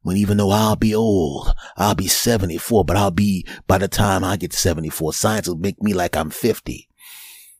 when 0.00 0.16
even 0.16 0.38
though 0.38 0.50
I'll 0.50 0.76
be 0.76 0.94
old, 0.94 1.52
I'll 1.76 1.94
be 1.94 2.08
74, 2.08 2.86
but 2.86 2.96
I'll 2.96 3.10
be, 3.10 3.46
by 3.66 3.76
the 3.76 3.86
time 3.86 4.24
I 4.24 4.38
get 4.38 4.54
74, 4.54 5.12
science 5.12 5.46
will 5.46 5.58
make 5.58 5.82
me 5.82 5.92
like 5.92 6.16
I'm 6.16 6.30
50. 6.30 6.88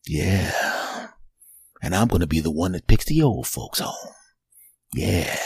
Yeah. 0.06 1.08
And 1.82 1.94
I'm 1.94 2.08
going 2.08 2.22
to 2.22 2.26
be 2.26 2.40
the 2.40 2.50
one 2.50 2.72
that 2.72 2.86
picks 2.86 3.04
the 3.04 3.20
old 3.20 3.46
folks 3.46 3.80
home. 3.80 4.14
Yeah. 4.94 5.38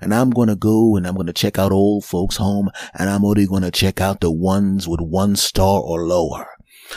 And 0.00 0.12
I'm 0.12 0.30
going 0.30 0.48
to 0.48 0.56
go 0.56 0.96
and 0.96 1.06
I'm 1.06 1.14
going 1.14 1.28
to 1.28 1.32
check 1.32 1.56
out 1.56 1.70
old 1.70 2.04
folks 2.04 2.36
home 2.36 2.68
and 2.94 3.08
I'm 3.08 3.24
only 3.24 3.46
going 3.46 3.62
to 3.62 3.70
check 3.70 4.00
out 4.00 4.20
the 4.20 4.32
ones 4.32 4.88
with 4.88 5.00
one 5.00 5.36
star 5.36 5.80
or 5.80 6.04
lower. 6.04 6.48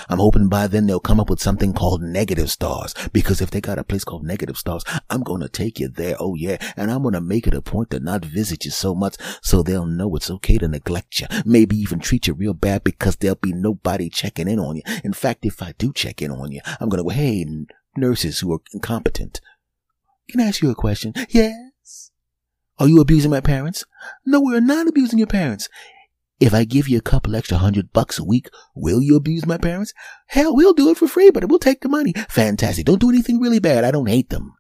I'm 0.10 0.20
hoping 0.20 0.50
by 0.50 0.68
then 0.68 0.88
they'll 0.88 1.00
come 1.00 1.20
up 1.20 1.30
with 1.30 1.40
something 1.40 1.74
called 1.74 2.02
negative 2.02 2.50
stars. 2.52 2.94
Because 3.12 3.42
if 3.42 3.52
they 3.52 3.62
got 3.62 3.80
a 3.80 3.84
place 3.84 4.04
called 4.04 4.26
negative 4.26 4.58
stars, 4.58 4.84
I'm 5.10 5.24
going 5.24 5.42
to 5.42 5.50
take 5.50 5.80
you 5.80 5.88
there. 5.88 6.16
Oh 6.20 6.36
yeah. 6.36 6.58
And 6.76 6.92
I'm 6.92 7.02
going 7.02 7.14
to 7.14 7.22
make 7.22 7.48
it 7.48 7.54
a 7.54 7.62
point 7.62 7.92
to 7.92 8.00
not 8.00 8.26
visit 8.26 8.66
you 8.66 8.72
so 8.72 8.94
much 8.96 9.16
so 9.42 9.64
they'll 9.64 9.86
know 9.86 10.16
it's 10.16 10.32
okay 10.32 10.58
to 10.58 10.68
neglect 10.68 11.20
you. 11.20 11.28
Maybe 11.46 11.76
even 11.78 12.00
treat 12.00 12.28
you 12.28 12.34
real 12.34 12.54
bad 12.54 12.84
because 12.84 13.16
there'll 13.16 13.36
be 13.36 13.54
nobody 13.54 14.10
checking 14.10 14.48
in 14.48 14.60
on 14.60 14.78
you. 14.78 14.82
In 15.04 15.14
fact, 15.14 15.46
if 15.46 15.62
I 15.62 15.74
do 15.78 15.94
check 15.94 16.22
in 16.22 16.32
on 16.32 16.52
you, 16.52 16.62
I'm 16.80 16.90
going 16.90 17.04
to 17.04 17.04
go, 17.04 17.10
hey, 17.10 17.46
nurses 17.96 18.40
who 18.40 18.54
are 18.54 18.62
incompetent. 18.74 19.42
Can 20.30 20.42
I 20.42 20.46
ask 20.46 20.62
you 20.62 20.70
a 20.70 20.76
question? 20.76 21.14
Yes. 21.30 22.12
Are 22.80 22.88
you 22.88 23.02
abusing 23.02 23.32
my 23.32 23.42
parents? 23.42 23.86
No, 24.26 24.42
we're 24.42 24.60
not 24.60 24.88
abusing 24.88 25.18
your 25.18 25.28
parents. 25.28 25.70
If 26.40 26.54
I 26.54 26.66
give 26.66 26.88
you 26.88 27.00
a 27.00 27.02
couple 27.02 27.36
extra 27.36 27.58
hundred 27.58 27.92
bucks 27.94 28.20
a 28.20 28.24
week, 28.24 28.50
will 28.76 29.02
you 29.02 29.16
abuse 29.16 29.46
my 29.46 29.58
parents? 29.58 29.94
Hell, 30.28 30.56
we'll 30.56 30.74
do 30.74 30.90
it 30.92 30.98
for 30.98 31.08
free, 31.08 31.32
but 31.32 31.50
we'll 31.50 31.58
take 31.58 31.82
the 31.82 31.90
money. 31.90 32.14
Fantastic. 32.30 32.86
Don't 32.86 33.02
do 33.02 33.10
anything 33.10 33.40
really 33.40 33.60
bad. 33.60 33.84
I 33.84 33.92
don't 33.92 34.08
hate 34.08 34.30
them. 34.30 34.54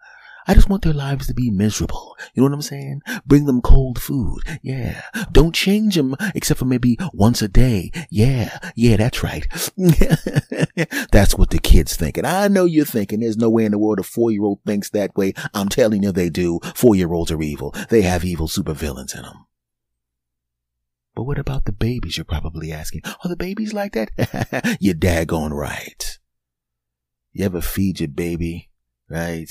I 0.50 0.54
just 0.54 0.70
want 0.70 0.84
their 0.84 0.94
lives 0.94 1.28
to 1.28 1.34
be 1.34 1.52
miserable. 1.52 2.16
You 2.34 2.42
know 2.42 2.48
what 2.48 2.54
I'm 2.54 2.62
saying? 2.62 3.02
Bring 3.26 3.46
them 3.46 3.62
cold 3.62 4.02
food. 4.02 4.44
Yeah. 4.62 5.02
Don't 5.32 5.54
change 5.54 5.96
them 5.96 6.16
except 6.34 6.60
for 6.60 6.66
maybe 6.66 6.98
once 7.14 7.42
a 7.42 7.50
day. 7.50 7.92
Yeah. 8.10 8.58
Yeah, 8.76 8.96
that's 8.96 9.22
right. 9.24 9.46
that's 11.12 11.36
what 11.36 11.50
the 11.50 11.60
kids 11.62 11.98
think. 11.98 12.18
And 12.18 12.26
I 12.26 12.48
know 12.48 12.64
you're 12.64 12.86
thinking 12.86 13.20
there's 13.20 13.38
no 13.38 13.50
way 13.50 13.66
in 13.66 13.74
the 13.74 13.78
world 13.78 14.00
a 14.00 14.04
four 14.04 14.32
year 14.32 14.44
old 14.44 14.62
thinks 14.66 14.90
that 14.92 15.16
way. 15.18 15.34
I'm 15.54 15.68
telling 15.68 16.02
you 16.02 16.14
they 16.14 16.30
do. 16.30 16.60
Four 16.76 16.96
year 16.96 17.12
olds 17.12 17.30
are 17.32 17.42
evil. 17.42 17.76
They 17.90 18.04
have 18.04 18.24
evil 18.24 18.48
supervillains 18.48 19.16
in 19.16 19.24
them. 19.24 19.47
But 21.18 21.24
what 21.24 21.40
about 21.40 21.66
the 21.66 21.72
babies, 21.72 22.16
you're 22.16 22.26
probably 22.26 22.72
asking? 22.72 23.02
Are 23.06 23.28
the 23.28 23.36
babies 23.36 23.74
like 23.74 23.94
that? 23.94 24.78
you're 24.80 24.94
daggone 24.94 25.50
right. 25.50 26.20
You 27.32 27.44
ever 27.46 27.60
feed 27.60 28.02
your 28.02 28.10
baby, 28.10 28.70
right? 29.10 29.50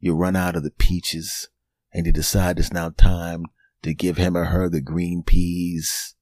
You 0.00 0.14
run 0.14 0.36
out 0.36 0.54
of 0.54 0.64
the 0.64 0.70
peaches 0.70 1.48
and 1.94 2.04
you 2.04 2.12
decide 2.12 2.58
it's 2.58 2.74
now 2.74 2.90
time 2.90 3.46
to 3.84 3.94
give 3.94 4.18
him 4.18 4.36
or 4.36 4.44
her 4.44 4.68
the 4.68 4.82
green 4.82 5.22
peas 5.22 6.14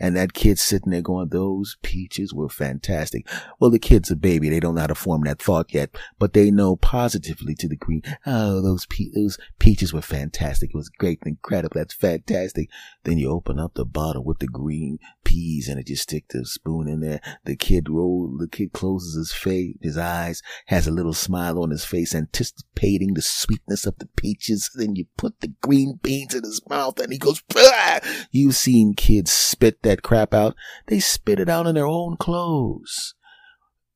and 0.00 0.16
that 0.16 0.32
kid's 0.32 0.62
sitting 0.62 0.90
there 0.90 1.02
going, 1.02 1.28
those 1.28 1.76
peaches 1.82 2.32
were 2.32 2.48
fantastic. 2.48 3.28
Well, 3.60 3.70
the 3.70 3.78
kid's 3.78 4.10
a 4.10 4.16
baby. 4.16 4.48
They 4.48 4.58
don't 4.58 4.74
know 4.74 4.80
how 4.80 4.86
to 4.88 4.94
form 4.94 5.22
that 5.24 5.40
thought 5.40 5.74
yet, 5.74 5.90
but 6.18 6.32
they 6.32 6.50
know 6.50 6.76
positively 6.76 7.54
to 7.56 7.68
the 7.68 7.76
green. 7.76 8.02
Oh, 8.24 8.62
those 8.62 8.86
pe- 8.86 9.10
those 9.14 9.38
peaches 9.58 9.92
were 9.92 10.00
fantastic. 10.00 10.70
It 10.70 10.76
was 10.76 10.88
great 10.88 11.20
and 11.22 11.32
incredible. 11.32 11.74
That's 11.74 11.94
fantastic. 11.94 12.70
Then 13.04 13.18
you 13.18 13.30
open 13.30 13.58
up 13.58 13.74
the 13.74 13.84
bottle 13.84 14.24
with 14.24 14.38
the 14.38 14.46
green 14.46 14.98
peas 15.24 15.68
and 15.68 15.78
it 15.78 15.86
just 15.86 16.04
stick 16.04 16.24
the 16.30 16.46
spoon 16.46 16.88
in 16.88 17.00
there. 17.00 17.20
The 17.44 17.56
kid 17.56 17.90
roll, 17.90 18.34
the 18.38 18.48
kid 18.48 18.72
closes 18.72 19.14
his 19.14 19.32
face, 19.32 19.76
his 19.82 19.98
eyes, 19.98 20.42
has 20.66 20.86
a 20.86 20.92
little 20.92 21.12
smile 21.12 21.62
on 21.62 21.70
his 21.70 21.84
face, 21.84 22.14
anticipating 22.14 23.14
the 23.14 23.22
sweetness 23.22 23.84
of 23.84 23.98
the 23.98 24.06
peaches. 24.16 24.70
Then 24.74 24.96
you 24.96 25.06
put 25.16 25.40
the 25.40 25.52
green 25.60 25.98
beans 26.02 26.34
in 26.34 26.44
his 26.44 26.62
mouth 26.68 26.98
and 26.98 27.12
he 27.12 27.18
goes, 27.18 27.42
bah! 27.42 28.00
You've 28.30 28.56
seen 28.56 28.94
kids 28.94 29.30
spit 29.32 29.82
that 29.82 29.89
that 29.90 30.02
crap 30.02 30.32
out, 30.32 30.54
they 30.86 31.00
spit 31.00 31.40
it 31.40 31.48
out 31.48 31.66
in 31.66 31.74
their 31.74 31.86
own 31.86 32.16
clothes. 32.16 33.14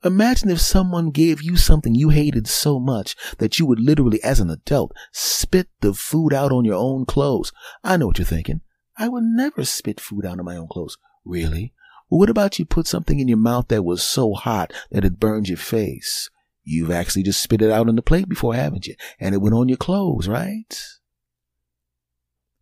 Imagine 0.05 0.51
if 0.51 0.61
someone 0.61 1.11
gave 1.11 1.41
you 1.41 1.57
something 1.57 1.95
you 1.95 2.11
hated 2.11 2.47
so 2.47 2.79
much 2.79 3.17
that 3.39 3.59
you 3.59 3.65
would 3.65 3.81
literally, 3.81 4.23
as 4.23 4.39
an 4.39 4.51
adult, 4.51 4.93
spit 5.13 5.69
the 5.81 5.95
food 5.95 6.35
out 6.35 6.53
on 6.53 6.65
your 6.65 6.75
own 6.75 7.07
clothes. 7.07 7.53
I 7.83 7.97
know 7.97 8.09
what 8.09 8.19
you're 8.19 8.27
thinking. 8.27 8.61
I 8.99 9.09
would 9.09 9.25
never 9.25 9.65
spit 9.65 10.01
food 10.01 10.27
out 10.27 10.39
on 10.39 10.45
my 10.45 10.57
own 10.57 10.69
clothes. 10.69 10.99
Really? 11.25 11.73
Well, 12.11 12.19
what 12.19 12.29
about 12.29 12.59
you 12.59 12.67
put 12.67 12.87
something 12.87 13.19
in 13.19 13.29
your 13.29 13.39
mouth 13.39 13.69
that 13.69 13.83
was 13.83 14.03
so 14.03 14.35
hot 14.35 14.75
that 14.91 15.07
it 15.07 15.19
burned 15.19 15.49
your 15.49 15.57
face? 15.57 16.29
You've 16.63 16.91
actually 16.91 17.23
just 17.23 17.43
spit 17.43 17.63
it 17.63 17.71
out 17.71 17.89
on 17.89 17.97
the 17.97 18.03
plate 18.03 18.29
before, 18.29 18.55
haven't 18.55 18.87
you? 18.87 18.97
And 19.19 19.35
it 19.35 19.41
went 19.41 19.55
on 19.55 19.69
your 19.69 19.79
clothes, 19.79 20.29
right? 20.29 20.79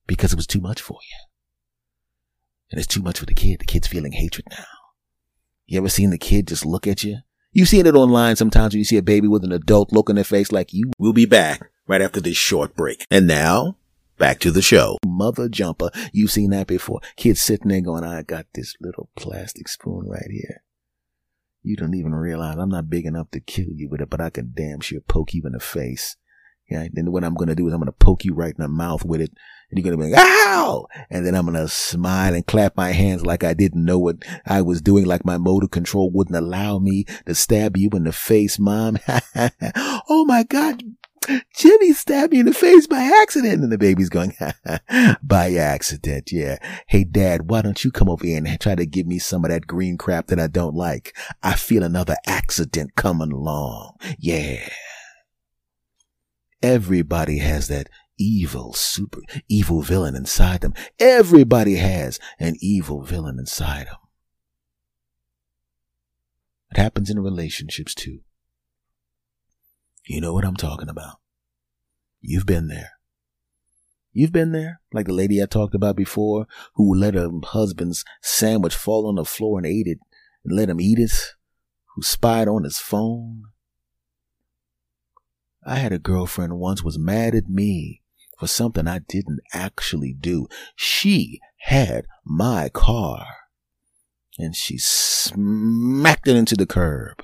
Because 0.07 0.33
it 0.33 0.37
was 0.37 0.47
too 0.47 0.61
much 0.61 0.81
for 0.81 0.99
you. 1.03 1.32
And 2.73 2.79
it's 2.79 2.93
too 2.93 3.03
much 3.03 3.19
for 3.19 3.27
the 3.27 3.35
kid. 3.35 3.61
The 3.61 3.67
kid's 3.67 3.87
feeling 3.87 4.13
hatred 4.13 4.47
now. 4.51 4.65
You 5.67 5.79
ever 5.79 5.89
seen 5.89 6.11
the 6.11 6.19
kid 6.19 6.49
just 6.49 6.67
look 6.67 6.87
at 6.87 7.05
you? 7.05 7.19
You've 7.53 7.69
seen 7.69 7.87
it 7.87 7.95
online 7.95 8.37
sometimes 8.37 8.73
when 8.73 8.79
you 8.79 8.85
see 8.85 8.97
a 8.97 9.03
baby 9.03 9.29
with 9.29 9.45
an 9.45 9.53
adult 9.53 9.93
look 9.93 10.09
in 10.09 10.17
their 10.17 10.25
face 10.25 10.51
like 10.51 10.73
you. 10.73 10.91
We'll 10.99 11.13
be 11.13 11.27
back 11.27 11.71
right 11.87 12.01
after 12.01 12.21
this 12.21 12.37
short 12.37 12.75
break. 12.75 13.07
And 13.11 13.27
now, 13.27 13.77
back 14.17 14.39
to 14.41 14.51
the 14.51 14.63
show. 14.63 14.97
Mother 15.05 15.51
jumper. 15.51 15.91
You've 16.13 16.31
seen 16.31 16.51
that 16.51 16.67
before. 16.67 17.01
Kids 17.17 17.43
sitting 17.43 17.69
there 17.69 17.83
going, 17.83 18.05
I 18.05 18.23
got 18.23 18.47
this 18.55 18.75
little 18.81 19.11
plastic 19.17 19.69
spoon 19.69 20.07
right 20.09 20.31
here. 20.31 20.63
You 21.63 21.77
don't 21.77 21.95
even 21.95 22.15
realize 22.15 22.57
I'm 22.57 22.71
not 22.71 22.89
big 22.89 23.05
enough 23.05 23.31
to 23.33 23.41
kill 23.41 23.69
you 23.75 23.89
with 23.91 24.01
it, 24.01 24.09
but 24.09 24.21
I 24.21 24.31
can 24.31 24.53
damn 24.57 24.81
sure 24.81 25.01
poke 25.01 25.35
you 25.35 25.43
in 25.45 25.53
the 25.53 25.61
face. 25.61 26.17
Yeah. 26.71 26.89
Then 26.91 27.13
what 27.13 27.23
I'm 27.23 27.37
to 27.37 27.55
do 27.55 27.69
is 27.69 27.75
I'm 27.75 27.85
to 27.85 27.93
poke 27.93 28.25
you 28.25 28.35
right 28.35 28.55
in 28.57 28.63
the 28.63 28.69
mouth 28.69 29.05
with 29.05 29.21
it 29.21 29.33
and 29.73 29.83
you're 29.83 29.91
to 29.91 29.97
be 29.97 30.11
like, 30.11 30.21
ow! 30.23 30.87
And 31.09 31.27
then 31.27 31.35
I'm 31.35 31.51
to 31.53 31.67
smile 31.67 32.35
and 32.35 32.47
clap 32.47 32.77
my 32.77 32.93
hands 32.93 33.25
like 33.25 33.43
I 33.43 33.55
didn't 33.55 33.85
know 33.85 33.99
what 33.99 34.17
I 34.47 34.61
was 34.61 34.83
doing, 34.83 35.07
like 35.07 35.25
my 35.25 35.39
motor 35.39 35.67
control 35.67 36.11
wouldn't 36.11 36.37
allow 36.37 36.79
me 36.79 37.05
to 37.27 37.35
stab 37.35 37.79
you 37.79 37.89
in 37.95 38.05
the 38.05 38.13
face, 38.13 38.59
mom. 38.59 38.99
oh 40.09 40.25
my 40.27 40.43
God. 40.43 40.83
Jimmy 41.57 41.93
stabbed 41.93 42.33
me 42.33 42.41
in 42.41 42.47
the 42.47 42.53
face 42.53 42.87
by 42.87 43.03
accident. 43.23 43.63
And 43.63 43.73
the 43.73 43.79
baby's 43.79 44.11
going, 44.11 44.35
by 45.23 45.55
accident. 45.55 46.33
Yeah. 46.33 46.59
Hey, 46.89 47.05
dad, 47.05 47.49
why 47.49 47.63
don't 47.63 47.83
you 47.83 47.91
come 47.91 48.11
over 48.11 48.27
here 48.27 48.37
and 48.37 48.61
try 48.61 48.75
to 48.75 48.85
give 48.85 49.07
me 49.07 49.19
some 49.19 49.45
of 49.45 49.51
that 49.51 49.67
green 49.67 49.97
crap 49.97 50.27
that 50.27 50.41
I 50.41 50.49
don't 50.49 50.75
like? 50.75 51.17
I 51.43 51.55
feel 51.55 51.83
another 51.83 52.17
accident 52.27 52.95
coming 52.97 53.33
along. 53.33 53.95
Yeah. 54.19 54.69
Everybody 56.63 57.39
has 57.39 57.69
that 57.69 57.89
evil, 58.23 58.73
super 58.73 59.21
evil 59.49 59.83
villain 59.83 60.15
inside 60.15 60.61
them. 60.61 60.75
Everybody 60.99 61.77
has 61.77 62.19
an 62.39 62.57
evil 62.61 63.03
villain 63.03 63.39
inside 63.39 63.87
them. 63.87 63.97
It 66.71 66.79
happens 66.79 67.11
in 67.11 67.19
relationships 67.19 67.95
too. 67.95 68.21
You 70.07 70.21
know 70.21 70.33
what 70.33 70.45
I'm 70.45 70.57
talking 70.57 70.89
about. 70.89 71.17
You've 72.21 72.47
been 72.47 72.69
there. 72.69 72.93
You've 74.13 74.33
been 74.33 74.53
there, 74.53 74.81
like 74.93 75.07
the 75.07 75.13
lady 75.13 75.43
I 75.43 75.47
talked 75.47 75.75
about 75.75 75.97
before, 75.97 76.47
who 76.75 76.95
let 76.95 77.15
her 77.15 77.31
husband's 77.45 78.05
sandwich 78.21 78.75
fall 78.75 79.07
on 79.09 79.15
the 79.15 79.25
floor 79.25 79.59
and 79.59 79.67
ate 79.67 79.87
it 79.87 79.99
and 80.45 80.57
let 80.57 80.69
him 80.69 80.81
eat 80.81 80.99
it, 80.99 81.13
who 81.95 82.03
spied 82.03 82.47
on 82.47 82.65
his 82.65 82.79
phone. 82.79 83.45
I 85.65 85.77
had 85.77 85.93
a 85.93 85.99
girlfriend 85.99 86.59
once 86.59 86.83
was 86.83 86.99
mad 86.99 87.35
at 87.35 87.49
me 87.49 88.02
for 88.43 88.49
something 88.49 88.89
I 88.89 88.99
didn't 88.99 89.39
actually 89.53 90.13
do. 90.19 90.49
She 90.75 91.39
had 91.59 92.07
my 92.25 92.69
car 92.71 93.25
and 94.37 94.57
she 94.57 94.79
smacked 94.79 96.27
it 96.27 96.35
into 96.35 96.57
the 96.57 96.67
curb. 96.67 97.23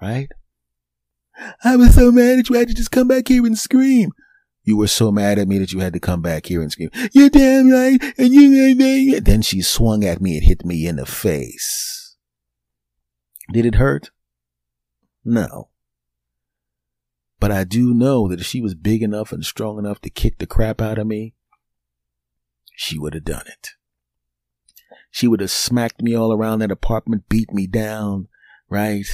Right? 0.00 0.28
I 1.62 1.76
was 1.76 1.96
so 1.96 2.10
mad 2.10 2.38
that 2.38 2.48
you 2.48 2.56
had 2.56 2.68
to 2.68 2.74
just 2.74 2.90
come 2.90 3.08
back 3.08 3.28
here 3.28 3.44
and 3.44 3.58
scream. 3.58 4.12
You 4.62 4.78
were 4.78 4.86
so 4.86 5.12
mad 5.12 5.38
at 5.38 5.48
me 5.48 5.58
that 5.58 5.74
you 5.74 5.80
had 5.80 5.92
to 5.92 6.00
come 6.00 6.22
back 6.22 6.46
here 6.46 6.62
and 6.62 6.72
scream, 6.72 6.88
You're 7.12 7.28
damn 7.28 7.68
right, 7.70 8.02
and 8.16 8.32
you 8.32 9.20
Then 9.20 9.42
she 9.42 9.60
swung 9.60 10.02
at 10.02 10.22
me 10.22 10.38
and 10.38 10.46
hit 10.46 10.64
me 10.64 10.86
in 10.86 10.96
the 10.96 11.04
face. 11.04 12.16
Did 13.52 13.66
it 13.66 13.74
hurt? 13.74 14.12
No. 15.26 15.68
But 17.40 17.52
I 17.52 17.64
do 17.64 17.94
know 17.94 18.28
that 18.28 18.40
if 18.40 18.46
she 18.46 18.60
was 18.60 18.74
big 18.74 19.02
enough 19.02 19.32
and 19.32 19.44
strong 19.44 19.78
enough 19.78 20.00
to 20.02 20.10
kick 20.10 20.38
the 20.38 20.46
crap 20.46 20.80
out 20.80 20.98
of 20.98 21.06
me, 21.06 21.34
she 22.74 22.98
would 22.98 23.14
have 23.14 23.24
done 23.24 23.46
it. 23.46 23.70
She 25.10 25.28
would 25.28 25.40
have 25.40 25.50
smacked 25.50 26.02
me 26.02 26.14
all 26.14 26.32
around 26.32 26.58
that 26.58 26.70
apartment, 26.70 27.28
beat 27.28 27.52
me 27.52 27.66
down, 27.66 28.28
right? 28.68 29.06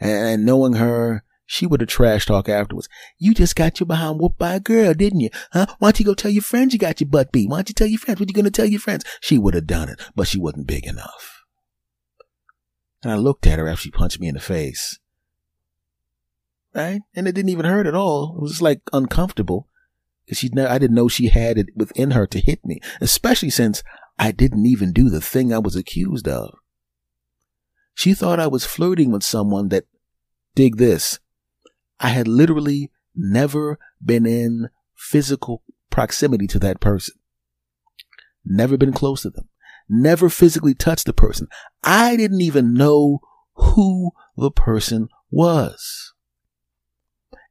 And, 0.00 0.44
knowing 0.44 0.74
her, 0.74 1.24
she 1.46 1.66
would 1.66 1.80
have 1.80 1.88
trash 1.88 2.26
talk 2.26 2.48
afterwards. 2.48 2.88
You 3.18 3.34
just 3.34 3.56
got 3.56 3.80
your 3.80 3.86
behind 3.86 4.20
whooped 4.20 4.38
by 4.38 4.54
a 4.54 4.60
girl, 4.60 4.94
didn't 4.94 5.20
you? 5.20 5.30
Huh? 5.52 5.66
Why 5.78 5.88
don't 5.88 6.00
you 6.00 6.04
go 6.06 6.14
tell 6.14 6.30
your 6.30 6.42
friends 6.42 6.72
you 6.72 6.78
got 6.78 7.00
your 7.00 7.08
butt 7.08 7.32
beat? 7.32 7.48
Why 7.48 7.58
don't 7.58 7.70
you 7.70 7.74
tell 7.74 7.86
your 7.86 7.98
friends? 7.98 8.20
What 8.20 8.28
you 8.28 8.34
gonna 8.34 8.50
tell 8.50 8.66
your 8.66 8.80
friends? 8.80 9.04
She 9.20 9.38
would 9.38 9.54
have 9.54 9.66
done 9.66 9.88
it, 9.88 10.00
but 10.14 10.28
she 10.28 10.38
wasn't 10.38 10.66
big 10.66 10.86
enough. 10.86 11.44
And 13.02 13.12
I 13.12 13.16
looked 13.16 13.46
at 13.46 13.58
her 13.58 13.68
after 13.68 13.82
she 13.82 13.90
punched 13.90 14.20
me 14.20 14.28
in 14.28 14.34
the 14.34 14.40
face 14.40 14.98
right? 16.74 17.00
And 17.14 17.26
it 17.26 17.34
didn't 17.34 17.50
even 17.50 17.66
hurt 17.66 17.86
at 17.86 17.94
all. 17.94 18.36
It 18.36 18.42
was 18.42 18.52
just 18.52 18.62
like 18.62 18.80
uncomfortable. 18.92 19.68
She, 20.32 20.50
I 20.56 20.78
didn't 20.78 20.94
know 20.96 21.08
she 21.08 21.28
had 21.28 21.56
it 21.58 21.68
within 21.74 22.10
her 22.10 22.26
to 22.26 22.40
hit 22.40 22.64
me, 22.64 22.80
especially 23.00 23.50
since 23.50 23.82
I 24.18 24.32
didn't 24.32 24.66
even 24.66 24.92
do 24.92 25.08
the 25.08 25.20
thing 25.20 25.52
I 25.52 25.58
was 25.58 25.76
accused 25.76 26.28
of. 26.28 26.54
She 27.94 28.14
thought 28.14 28.38
I 28.38 28.46
was 28.46 28.66
flirting 28.66 29.10
with 29.10 29.22
someone 29.22 29.68
that, 29.68 29.86
dig 30.54 30.76
this, 30.76 31.18
I 32.00 32.08
had 32.08 32.28
literally 32.28 32.90
never 33.14 33.78
been 34.04 34.26
in 34.26 34.68
physical 34.96 35.62
proximity 35.90 36.46
to 36.48 36.58
that 36.60 36.80
person. 36.80 37.14
Never 38.44 38.76
been 38.76 38.92
close 38.92 39.22
to 39.22 39.30
them. 39.30 39.48
Never 39.88 40.28
physically 40.28 40.74
touched 40.74 41.06
the 41.06 41.12
person. 41.12 41.48
I 41.82 42.16
didn't 42.16 42.40
even 42.40 42.74
know 42.74 43.20
who 43.54 44.12
the 44.36 44.50
person 44.50 45.08
was. 45.30 46.12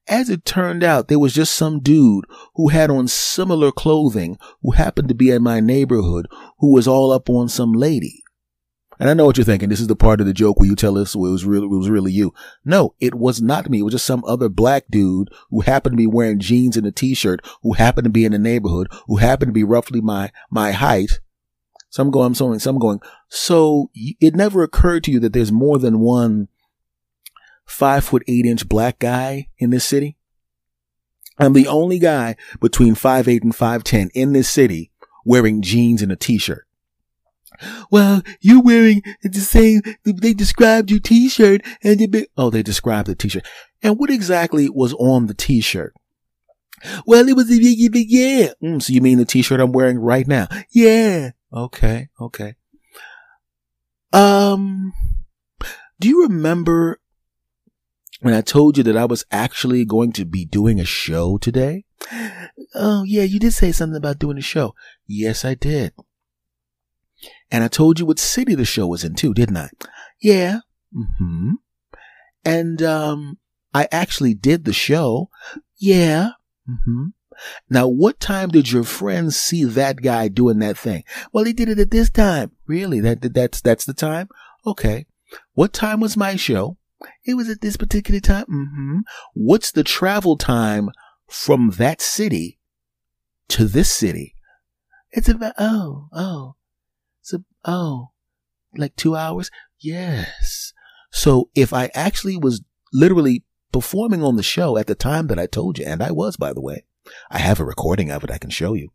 As 0.07 0.29
it 0.29 0.45
turned 0.45 0.83
out, 0.83 1.09
there 1.09 1.19
was 1.19 1.33
just 1.33 1.53
some 1.53 1.81
dude 1.81 2.25
who 2.55 2.69
had 2.69 2.89
on 2.89 3.07
similar 3.07 3.71
clothing 3.71 4.37
who 4.61 4.71
happened 4.71 5.09
to 5.09 5.15
be 5.15 5.31
in 5.31 5.43
my 5.43 5.59
neighborhood 5.59 6.27
who 6.59 6.71
was 6.71 6.87
all 6.87 7.11
up 7.11 7.29
on 7.29 7.49
some 7.49 7.73
lady. 7.73 8.23
And 8.99 9.09
I 9.09 9.13
know 9.13 9.25
what 9.25 9.37
you're 9.37 9.45
thinking. 9.45 9.69
This 9.69 9.81
is 9.81 9.87
the 9.87 9.95
part 9.95 10.21
of 10.21 10.25
the 10.25 10.33
joke 10.33 10.59
where 10.59 10.67
you 10.67 10.75
tell 10.75 10.97
us 10.97 11.13
it 11.13 11.19
was 11.19 11.45
really, 11.45 11.65
it 11.65 11.69
was 11.69 11.89
really 11.89 12.11
you. 12.11 12.33
No, 12.65 12.95
it 12.99 13.13
was 13.13 13.41
not 13.41 13.69
me. 13.69 13.79
It 13.79 13.83
was 13.83 13.93
just 13.93 14.05
some 14.05 14.23
other 14.25 14.49
black 14.49 14.85
dude 14.89 15.29
who 15.49 15.61
happened 15.61 15.93
to 15.93 15.97
be 15.97 16.07
wearing 16.07 16.39
jeans 16.39 16.77
and 16.77 16.87
a 16.87 16.91
t-shirt, 16.91 17.45
who 17.61 17.73
happened 17.73 18.05
to 18.05 18.09
be 18.09 18.25
in 18.25 18.31
the 18.31 18.39
neighborhood, 18.39 18.87
who 19.05 19.17
happened 19.17 19.49
to 19.49 19.53
be 19.53 19.63
roughly 19.63 20.01
my, 20.01 20.31
my 20.49 20.71
height. 20.71 21.19
So 21.89 22.01
I'm 22.01 22.11
going, 22.11 22.35
I'm 22.39 22.59
going, 22.59 22.79
going. 22.79 22.99
So 23.29 23.91
it 23.93 24.35
never 24.35 24.63
occurred 24.63 25.03
to 25.03 25.11
you 25.11 25.19
that 25.19 25.33
there's 25.33 25.51
more 25.51 25.77
than 25.77 25.99
one 25.99 26.47
five 27.67 28.03
foot 28.03 28.24
eight 28.27 28.45
inch 28.45 28.67
black 28.67 28.97
guy 28.97 29.50
in 29.59 29.69
this 29.69 29.86
city. 29.86 30.17
I'm 31.38 31.53
the 31.53 31.67
only 31.67 32.00
guy 32.00 32.36
between 32.59 32.95
five 32.95 33.27
eight 33.27 33.43
and 33.43 33.55
five 33.55 33.83
ten 33.83 34.09
in 34.15 34.33
this 34.33 34.50
city 34.50 34.91
wearing 35.24 35.62
jeans 35.62 36.01
and 36.01 36.12
a 36.12 36.15
t-shirt. 36.15 36.65
Well, 37.91 38.21
you're 38.39 38.62
wearing 38.62 39.01
the 39.21 39.39
same, 39.39 39.81
they 40.05 40.33
described 40.33 40.89
your 40.89 41.00
t-shirt 41.00 41.62
and 41.83 42.00
they, 42.00 42.27
oh, 42.38 42.50
they 42.50 42.63
described 42.63 43.07
the 43.07 43.15
t-shirt. 43.15 43.45
And 43.83 44.00
what 44.00 44.09
exactly 44.09 44.69
was 44.69 44.93
on 44.93 45.27
the 45.27 45.33
t-shirt? 45.33 45.93
Well, 47.05 47.27
it 47.27 47.36
was 47.36 47.50
yeah. 47.50 48.51
Mm, 48.63 48.81
so 48.81 48.93
you 48.93 49.01
mean 49.01 49.17
the 49.17 49.25
t-shirt 49.25 49.59
I'm 49.59 49.71
wearing 49.71 50.00
right 50.00 50.27
now? 50.27 50.47
Yeah. 50.71 51.31
Okay. 51.51 52.09
Okay. 52.21 52.55
Um, 54.13 54.93
do 56.00 56.07
you 56.07 56.24
remember 56.24 57.00
when 58.21 58.33
I 58.33 58.41
told 58.41 58.77
you 58.77 58.83
that 58.83 58.97
I 58.97 59.05
was 59.05 59.25
actually 59.31 59.85
going 59.85 60.11
to 60.13 60.25
be 60.25 60.45
doing 60.45 60.79
a 60.79 60.85
show 60.85 61.37
today? 61.37 61.85
Oh, 62.73 63.03
yeah, 63.03 63.23
you 63.23 63.39
did 63.39 63.53
say 63.53 63.71
something 63.71 63.97
about 63.97 64.19
doing 64.19 64.37
a 64.37 64.41
show. 64.41 64.73
Yes, 65.05 65.45
I 65.45 65.53
did. 65.53 65.93
And 67.51 67.63
I 67.63 67.67
told 67.67 67.99
you 67.99 68.05
what 68.05 68.19
city 68.19 68.55
the 68.55 68.65
show 68.65 68.87
was 68.87 69.03
in 69.03 69.15
too, 69.15 69.33
didn't 69.33 69.57
I? 69.57 69.69
Yeah. 70.21 70.59
hmm 70.93 71.53
And, 72.43 72.81
um, 72.81 73.37
I 73.73 73.87
actually 73.91 74.33
did 74.33 74.65
the 74.65 74.73
show. 74.73 75.29
Yeah. 75.77 76.31
hmm 76.67 77.07
Now, 77.69 77.87
what 77.87 78.19
time 78.19 78.49
did 78.49 78.71
your 78.71 78.83
friends 78.83 79.35
see 79.35 79.63
that 79.63 80.01
guy 80.01 80.27
doing 80.27 80.59
that 80.59 80.77
thing? 80.77 81.03
Well, 81.31 81.45
he 81.45 81.53
did 81.53 81.69
it 81.69 81.79
at 81.79 81.91
this 81.91 82.09
time. 82.09 82.51
Really? 82.65 82.99
That, 82.99 83.33
that's, 83.33 83.61
that's 83.61 83.85
the 83.85 83.93
time? 83.93 84.29
Okay. 84.65 85.05
What 85.53 85.73
time 85.73 85.99
was 85.99 86.17
my 86.17 86.35
show? 86.35 86.77
It 87.25 87.36
was 87.36 87.50
at 87.50 87.62
this 87.62 87.77
particular 87.77 88.20
time. 88.20 88.46
Mm-hmm. 88.46 89.00
What's 89.34 89.72
the 89.72 89.84
travel 89.84 90.38
time 90.38 90.89
from 91.30 91.72
that 91.72 92.01
city 92.01 92.60
to 93.50 93.66
this 93.66 93.94
city? 93.94 94.34
It's 95.12 95.30
about, 95.30 95.54
oh, 95.58 96.10
oh, 96.12 96.56
so, 97.22 97.44
oh, 97.66 98.12
like 98.75 98.96
two 98.96 99.16
hours? 99.16 99.51
Yes. 99.80 100.74
So 101.12 101.50
if 101.56 101.74
I 101.74 101.89
actually 101.94 102.38
was 102.38 102.62
literally 102.94 103.44
performing 103.72 104.24
on 104.24 104.36
the 104.36 104.44
show 104.44 104.77
at 104.77 104.88
the 104.88 104.96
time 104.96 105.27
that 105.27 105.39
I 105.39 105.46
told 105.46 105.77
you, 105.77 105.86
and 105.86 106.01
I 106.01 106.12
was, 106.12 106.38
by 106.38 106.54
the 106.54 106.62
way, 106.62 106.86
I 107.30 107.39
have 107.39 107.60
a 107.60 107.66
recording 107.66 108.12
of 108.12 108.24
it 108.24 108.32
I 108.32 108.38
can 108.38 108.50
show 108.50 108.74
you. 108.74 108.89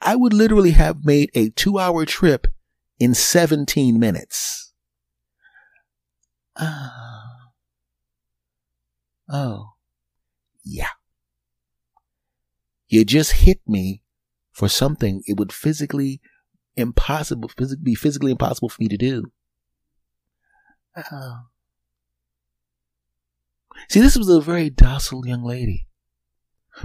I 0.00 0.16
would 0.16 0.32
literally 0.32 0.72
have 0.72 1.04
made 1.04 1.30
a 1.34 1.50
two 1.50 1.78
hour 1.78 2.04
trip 2.04 2.46
in 2.98 3.14
17 3.14 3.98
minutes. 3.98 4.63
Ah. 6.56 7.50
Oh. 9.28 9.72
Yeah. 10.64 10.90
You 12.88 13.04
just 13.04 13.32
hit 13.32 13.60
me 13.66 14.02
for 14.52 14.68
something 14.68 15.22
it 15.26 15.36
would 15.38 15.52
physically 15.52 16.20
impossible, 16.76 17.48
phys- 17.48 17.82
be 17.82 17.94
physically 17.94 18.30
impossible 18.30 18.68
for 18.68 18.82
me 18.82 18.88
to 18.88 18.96
do. 18.96 19.32
Oh. 20.96 21.46
See, 23.88 24.00
this 24.00 24.16
was 24.16 24.28
a 24.28 24.40
very 24.40 24.70
docile 24.70 25.26
young 25.26 25.42
lady. 25.42 25.88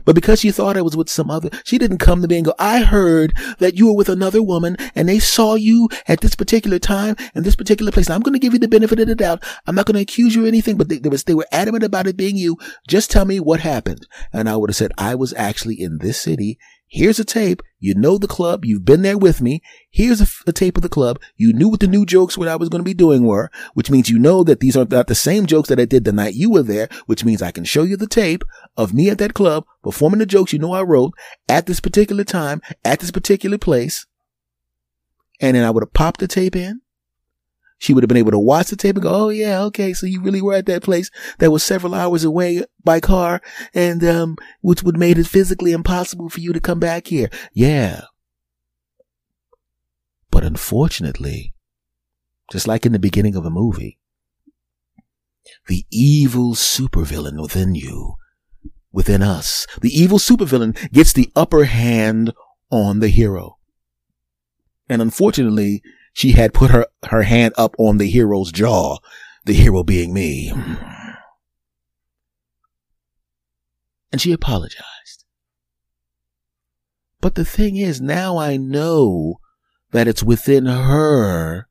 But 0.05 0.15
because 0.15 0.41
she 0.41 0.51
thought 0.51 0.77
I 0.77 0.81
was 0.81 0.95
with 0.95 1.09
some 1.09 1.29
other, 1.29 1.49
she 1.63 1.77
didn't 1.77 1.97
come 1.97 2.21
to 2.21 2.27
me 2.27 2.37
and 2.37 2.45
go, 2.45 2.53
I 2.59 2.81
heard 2.81 3.33
that 3.59 3.75
you 3.75 3.87
were 3.87 3.95
with 3.95 4.09
another 4.09 4.41
woman 4.41 4.77
and 4.95 5.09
they 5.09 5.19
saw 5.19 5.55
you 5.55 5.89
at 6.07 6.21
this 6.21 6.35
particular 6.35 6.79
time 6.79 7.15
and 7.33 7.43
this 7.43 7.55
particular 7.55 7.91
place. 7.91 8.09
Now, 8.09 8.15
I'm 8.15 8.21
going 8.21 8.33
to 8.33 8.39
give 8.39 8.53
you 8.53 8.59
the 8.59 8.67
benefit 8.67 8.99
of 8.99 9.07
the 9.07 9.15
doubt. 9.15 9.43
I'm 9.67 9.75
not 9.75 9.85
going 9.85 9.95
to 9.95 10.01
accuse 10.01 10.35
you 10.35 10.43
of 10.43 10.47
anything, 10.47 10.77
but 10.77 10.89
they, 10.89 11.09
was, 11.09 11.23
they 11.23 11.33
were 11.33 11.47
adamant 11.51 11.83
about 11.83 12.07
it 12.07 12.17
being 12.17 12.37
you. 12.37 12.57
Just 12.87 13.11
tell 13.11 13.25
me 13.25 13.39
what 13.39 13.61
happened. 13.61 14.07
And 14.31 14.49
I 14.49 14.55
would 14.55 14.69
have 14.69 14.77
said, 14.77 14.91
I 14.97 15.15
was 15.15 15.33
actually 15.33 15.81
in 15.81 15.99
this 15.99 16.19
city 16.19 16.59
Here's 16.91 17.19
a 17.19 17.23
tape. 17.23 17.61
You 17.77 17.93
know 17.93 18.17
the 18.17 18.27
club. 18.27 18.65
You've 18.65 18.83
been 18.83 19.03
there 19.03 19.17
with 19.17 19.41
me. 19.41 19.61
Here's 19.91 20.21
a, 20.21 20.51
tape 20.51 20.75
of 20.75 20.81
the 20.81 20.89
club. 20.89 21.19
You 21.37 21.53
knew 21.53 21.69
what 21.69 21.81
the 21.81 21.87
new 21.87 22.03
jokes 22.03 22.35
what 22.35 22.47
I 22.47 22.55
was 22.55 22.67
going 22.67 22.79
to 22.79 22.85
be 22.85 22.95
doing 22.95 23.27
were, 23.27 23.51
which 23.75 23.91
means 23.91 24.09
you 24.09 24.17
know 24.17 24.43
that 24.43 24.59
these 24.59 24.75
are 24.75 24.87
not 24.89 25.05
the 25.05 25.13
same 25.13 25.45
jokes 25.45 25.69
that 25.69 25.79
I 25.79 25.85
did 25.85 26.03
the 26.03 26.11
night 26.11 26.33
you 26.33 26.49
were 26.49 26.63
there, 26.63 26.89
which 27.05 27.23
means 27.23 27.43
I 27.43 27.51
can 27.51 27.63
show 27.63 27.83
you 27.83 27.95
the 27.95 28.07
tape 28.07 28.43
of 28.75 28.91
me 28.91 29.11
at 29.11 29.19
that 29.19 29.35
club 29.35 29.65
performing 29.83 30.17
the 30.17 30.25
jokes 30.25 30.51
you 30.51 30.57
know 30.57 30.73
I 30.73 30.81
wrote 30.81 31.13
at 31.47 31.67
this 31.67 31.79
particular 31.79 32.23
time, 32.23 32.59
at 32.83 33.01
this 33.01 33.11
particular 33.11 33.59
place. 33.59 34.07
And 35.39 35.55
then 35.55 35.63
I 35.63 35.69
would 35.69 35.83
have 35.83 35.93
popped 35.93 36.19
the 36.19 36.27
tape 36.27 36.55
in 36.55 36.81
she 37.79 37.93
would 37.93 38.03
have 38.03 38.09
been 38.09 38.17
able 38.17 38.31
to 38.31 38.39
watch 38.39 38.67
the 38.67 38.75
tape 38.75 38.95
and 38.95 39.03
go, 39.03 39.09
Oh 39.09 39.29
yeah, 39.29 39.61
okay. 39.63 39.93
So 39.93 40.05
you 40.05 40.21
really 40.21 40.41
were 40.41 40.53
at 40.53 40.67
that 40.67 40.83
place 40.83 41.09
that 41.39 41.51
was 41.51 41.63
several 41.63 41.95
hours 41.95 42.23
away 42.23 42.63
by 42.83 42.99
car 42.99 43.41
and, 43.73 44.03
um, 44.03 44.37
which 44.61 44.83
would 44.83 44.97
made 44.97 45.17
it 45.17 45.27
physically 45.27 45.71
impossible 45.71 46.29
for 46.29 46.41
you 46.41 46.53
to 46.53 46.59
come 46.59 46.79
back 46.79 47.07
here. 47.07 47.29
Yeah. 47.53 48.01
But 50.29 50.43
unfortunately, 50.43 51.53
just 52.51 52.67
like 52.67 52.85
in 52.85 52.91
the 52.91 52.99
beginning 52.99 53.35
of 53.35 53.45
a 53.45 53.49
movie, 53.49 53.97
the 55.67 55.85
evil 55.89 56.53
supervillain 56.53 57.41
within 57.41 57.75
you, 57.75 58.15
within 58.91 59.23
us, 59.23 59.65
the 59.81 59.89
evil 59.89 60.19
supervillain 60.19 60.91
gets 60.91 61.13
the 61.13 61.31
upper 61.35 61.63
hand 61.63 62.33
on 62.69 62.99
the 62.99 63.07
hero. 63.07 63.57
And 64.89 65.01
unfortunately, 65.01 65.81
she 66.19 66.33
had 66.33 66.53
put 66.53 66.71
her, 66.71 66.85
her 67.05 67.23
hand 67.23 67.53
up 67.57 67.73
on 67.77 67.97
the 67.97 68.09
hero's 68.09 68.51
jaw, 68.51 68.97
the 69.45 69.53
hero 69.53 69.83
being 69.83 70.13
me. 70.13 70.51
And 74.11 74.19
she 74.19 74.33
apologized. 74.33 75.23
But 77.21 77.35
the 77.35 77.45
thing 77.45 77.77
is, 77.77 78.01
now 78.01 78.37
I 78.37 78.57
know 78.57 79.39
that 79.91 80.09
it's 80.09 80.21
within 80.21 80.65
her 80.65 81.69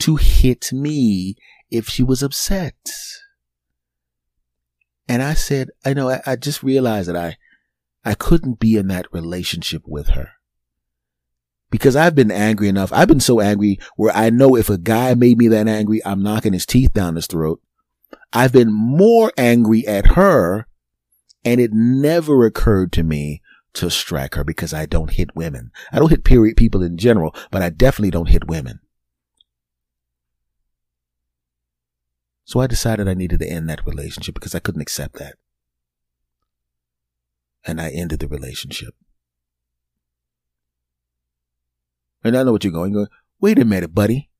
to 0.00 0.16
hit 0.16 0.74
me 0.74 1.36
if 1.70 1.88
she 1.88 2.02
was 2.02 2.22
upset. 2.22 2.76
And 5.08 5.22
I 5.22 5.32
said, 5.32 5.70
I 5.86 5.94
know, 5.94 6.10
I, 6.10 6.20
I 6.26 6.36
just 6.36 6.62
realized 6.62 7.08
that 7.08 7.16
I, 7.16 7.38
I 8.04 8.12
couldn't 8.12 8.60
be 8.60 8.76
in 8.76 8.88
that 8.88 9.10
relationship 9.10 9.84
with 9.86 10.08
her 10.08 10.32
because 11.70 11.96
I've 11.96 12.14
been 12.14 12.30
angry 12.30 12.68
enough. 12.68 12.92
I've 12.92 13.08
been 13.08 13.20
so 13.20 13.40
angry 13.40 13.78
where 13.96 14.14
I 14.14 14.30
know 14.30 14.56
if 14.56 14.68
a 14.68 14.78
guy 14.78 15.14
made 15.14 15.38
me 15.38 15.48
that 15.48 15.68
angry, 15.68 16.04
I'm 16.04 16.22
knocking 16.22 16.52
his 16.52 16.66
teeth 16.66 16.92
down 16.92 17.16
his 17.16 17.26
throat. 17.26 17.60
I've 18.32 18.52
been 18.52 18.72
more 18.72 19.32
angry 19.36 19.86
at 19.86 20.08
her 20.08 20.66
and 21.44 21.60
it 21.60 21.72
never 21.72 22.44
occurred 22.44 22.92
to 22.92 23.02
me 23.02 23.40
to 23.72 23.88
strike 23.88 24.34
her 24.34 24.44
because 24.44 24.74
I 24.74 24.86
don't 24.86 25.12
hit 25.12 25.36
women. 25.36 25.70
I 25.92 25.98
don't 25.98 26.10
hit 26.10 26.24
period 26.24 26.56
people 26.56 26.82
in 26.82 26.98
general, 26.98 27.34
but 27.50 27.62
I 27.62 27.70
definitely 27.70 28.10
don't 28.10 28.28
hit 28.28 28.48
women. 28.48 28.80
So 32.44 32.58
I 32.58 32.66
decided 32.66 33.06
I 33.06 33.14
needed 33.14 33.38
to 33.40 33.48
end 33.48 33.70
that 33.70 33.86
relationship 33.86 34.34
because 34.34 34.56
I 34.56 34.58
couldn't 34.58 34.80
accept 34.80 35.18
that. 35.18 35.36
And 37.64 37.80
I 37.80 37.90
ended 37.90 38.18
the 38.18 38.26
relationship. 38.26 38.94
And 42.22 42.36
I 42.36 42.42
know 42.42 42.52
what 42.52 42.64
you're 42.64 42.72
going. 42.72 42.92
You're 42.92 43.06
going, 43.06 43.16
wait 43.40 43.58
a 43.58 43.64
minute, 43.64 43.94
buddy. 43.94 44.30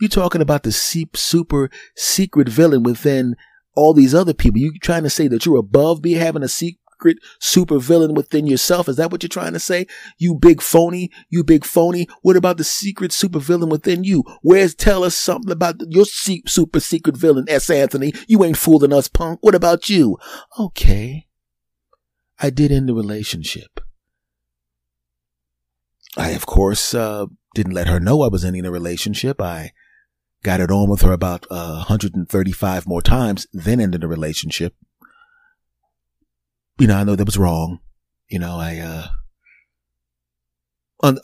You're 0.00 0.08
talking 0.08 0.40
about 0.40 0.64
the 0.64 0.72
super 0.72 1.70
secret 1.96 2.48
villain 2.48 2.82
within 2.82 3.36
all 3.74 3.94
these 3.94 4.14
other 4.14 4.34
people. 4.34 4.58
You 4.60 4.72
trying 4.80 5.04
to 5.04 5.10
say 5.10 5.28
that 5.28 5.46
you're 5.46 5.56
above 5.56 6.02
be 6.02 6.14
having 6.14 6.42
a 6.42 6.48
secret 6.48 7.18
super 7.38 7.78
villain 7.78 8.14
within 8.14 8.46
yourself? 8.46 8.88
Is 8.88 8.96
that 8.96 9.10
what 9.10 9.22
you're 9.22 9.28
trying 9.28 9.52
to 9.52 9.60
say? 9.60 9.86
You 10.18 10.34
big 10.34 10.62
phony, 10.62 11.10
you 11.28 11.44
big 11.44 11.64
phony. 11.64 12.08
What 12.22 12.36
about 12.36 12.56
the 12.56 12.64
secret 12.64 13.12
super 13.12 13.38
villain 13.38 13.68
within 13.68 14.04
you? 14.04 14.24
Where's 14.42 14.74
tell 14.74 15.04
us 15.04 15.14
something 15.14 15.50
about 15.52 15.76
your 15.88 16.04
super 16.04 16.80
secret 16.80 17.16
villain, 17.16 17.46
S. 17.48 17.70
Anthony? 17.70 18.12
You 18.26 18.44
ain't 18.44 18.56
fooling 18.56 18.92
us, 18.92 19.08
punk. 19.08 19.38
What 19.42 19.54
about 19.54 19.88
you? 19.88 20.18
Okay. 20.58 21.28
I 22.40 22.50
did 22.50 22.72
end 22.72 22.88
the 22.88 22.94
relationship. 22.94 23.80
I, 26.16 26.30
of 26.30 26.46
course, 26.46 26.94
uh, 26.94 27.26
didn't 27.54 27.72
let 27.74 27.88
her 27.88 28.00
know 28.00 28.22
I 28.22 28.28
was 28.28 28.44
ending 28.44 28.66
a 28.66 28.70
relationship. 28.70 29.40
I 29.40 29.72
got 30.42 30.60
it 30.60 30.70
on 30.70 30.88
with 30.88 31.02
her 31.02 31.12
about 31.12 31.46
uh, 31.50 31.84
135 31.88 32.86
more 32.86 33.02
times, 33.02 33.46
then 33.52 33.80
ended 33.80 34.02
the 34.02 34.08
relationship. 34.08 34.74
You 36.78 36.86
know, 36.86 36.96
I 36.96 37.04
know 37.04 37.16
that 37.16 37.24
was 37.24 37.38
wrong. 37.38 37.80
You 38.28 38.38
know, 38.38 38.56
I, 38.58 38.78
uh, 38.78 39.06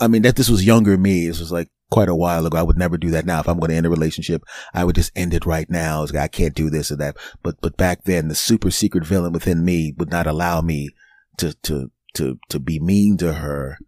I 0.00 0.09
mean, 0.09 0.22
that 0.22 0.37
this 0.37 0.48
was 0.48 0.66
younger 0.66 0.96
me. 0.96 1.26
This 1.26 1.40
was 1.40 1.53
like 1.53 1.68
quite 1.90 2.09
a 2.09 2.14
while 2.14 2.46
ago. 2.46 2.57
I 2.57 2.62
would 2.62 2.79
never 2.79 2.96
do 2.96 3.11
that 3.11 3.26
now. 3.26 3.40
If 3.40 3.48
I'm 3.48 3.59
going 3.59 3.70
to 3.70 3.76
end 3.76 3.87
a 3.87 3.90
relationship, 3.90 4.42
I 4.74 4.85
would 4.85 4.94
just 4.94 5.12
end 5.16 5.35
it 5.35 5.46
right 5.46 5.68
now. 5.68 6.07
I 6.18 6.29
can't 6.29 6.55
do 6.55 6.70
this 6.70 6.90
or 6.90 6.96
that. 6.96 7.16
But, 7.42 7.61
but 7.61 7.76
back 7.76 8.05
then, 8.05 8.29
the 8.29 8.35
super 8.35 8.70
secret 8.70 9.05
villain 9.05 9.33
within 9.33 9.64
me 9.64 9.94
would 9.98 10.11
not 10.11 10.26
allow 10.26 10.61
me 10.61 10.90
to, 11.38 11.55
to, 11.62 11.90
to, 12.14 12.38
to 12.48 12.59
be 12.59 12.79
mean 12.79 13.16
to 13.18 13.35
her, 13.35 13.79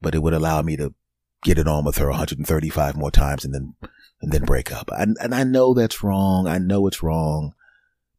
but 0.00 0.14
it 0.14 0.22
would 0.22 0.34
allow 0.34 0.62
me 0.62 0.76
to 0.76 0.94
get 1.42 1.58
it 1.58 1.68
on 1.68 1.84
with 1.84 1.98
her 1.98 2.08
135 2.08 2.96
more 2.96 3.10
times 3.10 3.44
and 3.44 3.54
then, 3.54 3.74
and 4.20 4.32
then 4.32 4.44
break 4.44 4.72
up. 4.72 4.90
And, 4.96 5.16
and 5.20 5.34
I 5.34 5.44
know 5.44 5.74
that's 5.74 6.02
wrong. 6.02 6.46
I 6.46 6.58
know 6.58 6.86
it's 6.86 7.02
wrong. 7.02 7.52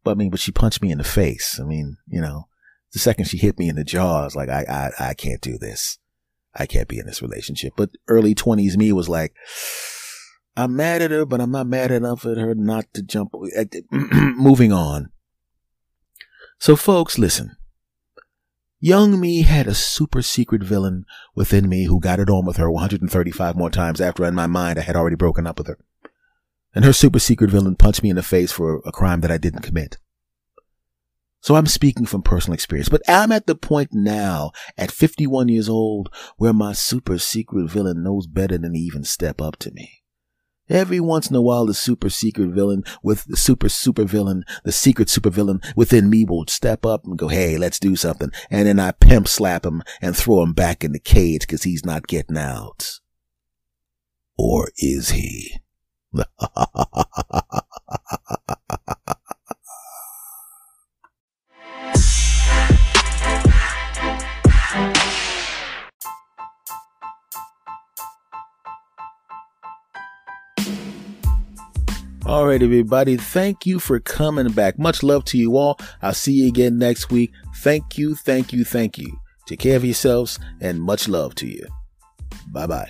But 0.03 0.11
I 0.11 0.13
mean, 0.15 0.29
but 0.29 0.39
she 0.39 0.51
punched 0.51 0.81
me 0.81 0.91
in 0.91 0.97
the 0.97 1.03
face. 1.03 1.59
I 1.59 1.63
mean, 1.63 1.97
you 2.07 2.21
know, 2.21 2.47
the 2.93 2.99
second 2.99 3.25
she 3.25 3.37
hit 3.37 3.59
me 3.59 3.67
in 3.67 3.75
the 3.75 3.83
jaw, 3.83 4.21
I 4.21 4.23
was 4.23 4.35
like, 4.35 4.49
I, 4.49 4.91
I, 4.99 5.09
I 5.09 5.13
can't 5.13 5.41
do 5.41 5.57
this. 5.57 5.97
I 6.55 6.65
can't 6.65 6.87
be 6.87 6.97
in 6.97 7.05
this 7.05 7.21
relationship. 7.21 7.73
But 7.75 7.91
early 8.07 8.33
twenties 8.33 8.77
me 8.77 8.91
was 8.91 9.09
like, 9.09 9.35
I'm 10.55 10.75
mad 10.75 11.01
at 11.01 11.11
her, 11.11 11.25
but 11.25 11.39
I'm 11.39 11.51
not 11.51 11.67
mad 11.67 11.91
enough 11.91 12.25
at 12.25 12.37
her 12.37 12.55
not 12.55 12.85
to 12.93 13.03
jump. 13.03 13.33
Uh, 13.35 13.65
moving 13.91 14.71
on. 14.71 15.11
So 16.57 16.75
folks, 16.75 17.19
listen. 17.19 17.55
Young 18.79 19.19
me 19.19 19.41
had 19.41 19.65
a 19.65 19.73
super 19.73 20.21
secret 20.21 20.61
villain 20.61 21.05
within 21.33 21.67
me 21.67 21.85
who 21.85 21.99
got 21.99 22.19
it 22.19 22.29
on 22.29 22.45
with 22.45 22.57
her 22.57 22.69
135 22.69 23.55
more 23.55 23.71
times 23.71 23.99
after 23.99 24.23
in 24.23 24.35
my 24.35 24.45
mind 24.45 24.77
I 24.77 24.83
had 24.83 24.95
already 24.95 25.15
broken 25.15 25.47
up 25.47 25.57
with 25.57 25.67
her. 25.67 25.79
And 26.75 26.85
her 26.85 26.93
super 26.93 27.17
secret 27.17 27.49
villain 27.49 27.75
punched 27.75 28.03
me 28.03 28.11
in 28.11 28.15
the 28.15 28.23
face 28.23 28.51
for 28.51 28.81
a 28.85 28.91
crime 28.91 29.21
that 29.21 29.31
I 29.31 29.39
didn't 29.39 29.63
commit. 29.63 29.97
So 31.41 31.55
I'm 31.55 31.65
speaking 31.65 32.05
from 32.05 32.21
personal 32.21 32.53
experience, 32.53 32.89
but 32.89 33.01
I'm 33.07 33.31
at 33.31 33.47
the 33.47 33.55
point 33.55 33.89
now 33.93 34.51
at 34.77 34.91
51 34.91 35.47
years 35.47 35.69
old 35.69 36.13
where 36.37 36.53
my 36.53 36.73
super 36.73 37.17
secret 37.17 37.71
villain 37.71 38.03
knows 38.03 38.27
better 38.27 38.59
than 38.59 38.73
to 38.73 38.79
even 38.79 39.03
step 39.03 39.41
up 39.41 39.57
to 39.57 39.71
me. 39.71 40.03
Every 40.69 40.99
once 40.99 41.29
in 41.29 41.35
a 41.35 41.41
while, 41.41 41.65
the 41.65 41.73
super 41.73 42.09
secret 42.09 42.49
villain 42.49 42.83
with 43.01 43.25
the 43.25 43.37
super 43.37 43.69
super 43.69 44.03
villain, 44.03 44.43
the 44.63 44.71
secret 44.71 45.09
super 45.09 45.29
villain 45.29 45.61
within 45.75 46.09
me 46.09 46.25
will 46.25 46.45
step 46.47 46.85
up 46.85 47.05
and 47.05 47.17
go, 47.17 47.29
Hey, 47.29 47.57
let's 47.57 47.79
do 47.79 47.95
something. 47.95 48.31
And 48.49 48.67
then 48.67 48.79
I 48.79 48.91
pimp 48.91 49.27
slap 49.27 49.65
him 49.65 49.81
and 50.01 50.15
throw 50.15 50.43
him 50.43 50.53
back 50.53 50.83
in 50.83 50.91
the 50.91 50.99
cage 50.99 51.41
because 51.41 51.63
he's 51.63 51.85
not 51.85 52.07
getting 52.07 52.37
out. 52.37 52.99
Or 54.37 54.71
is 54.77 55.11
he? 55.11 55.57
All 72.27 72.45
right, 72.45 72.61
everybody. 72.61 73.15
Thank 73.15 73.65
you 73.65 73.79
for 73.79 74.01
coming 74.01 74.51
back. 74.51 74.77
Much 74.77 75.01
love 75.01 75.23
to 75.25 75.37
you 75.37 75.55
all. 75.55 75.79
I'll 76.01 76.13
see 76.13 76.33
you 76.33 76.49
again 76.49 76.77
next 76.77 77.09
week. 77.09 77.31
Thank 77.59 77.97
you, 77.97 78.15
thank 78.15 78.51
you, 78.51 78.65
thank 78.65 78.97
you. 78.97 79.17
Take 79.45 79.59
care 79.59 79.77
of 79.77 79.85
yourselves 79.85 80.37
and 80.59 80.81
much 80.81 81.07
love 81.07 81.35
to 81.35 81.47
you. 81.47 81.65
Bye 82.51 82.67
bye. 82.67 82.89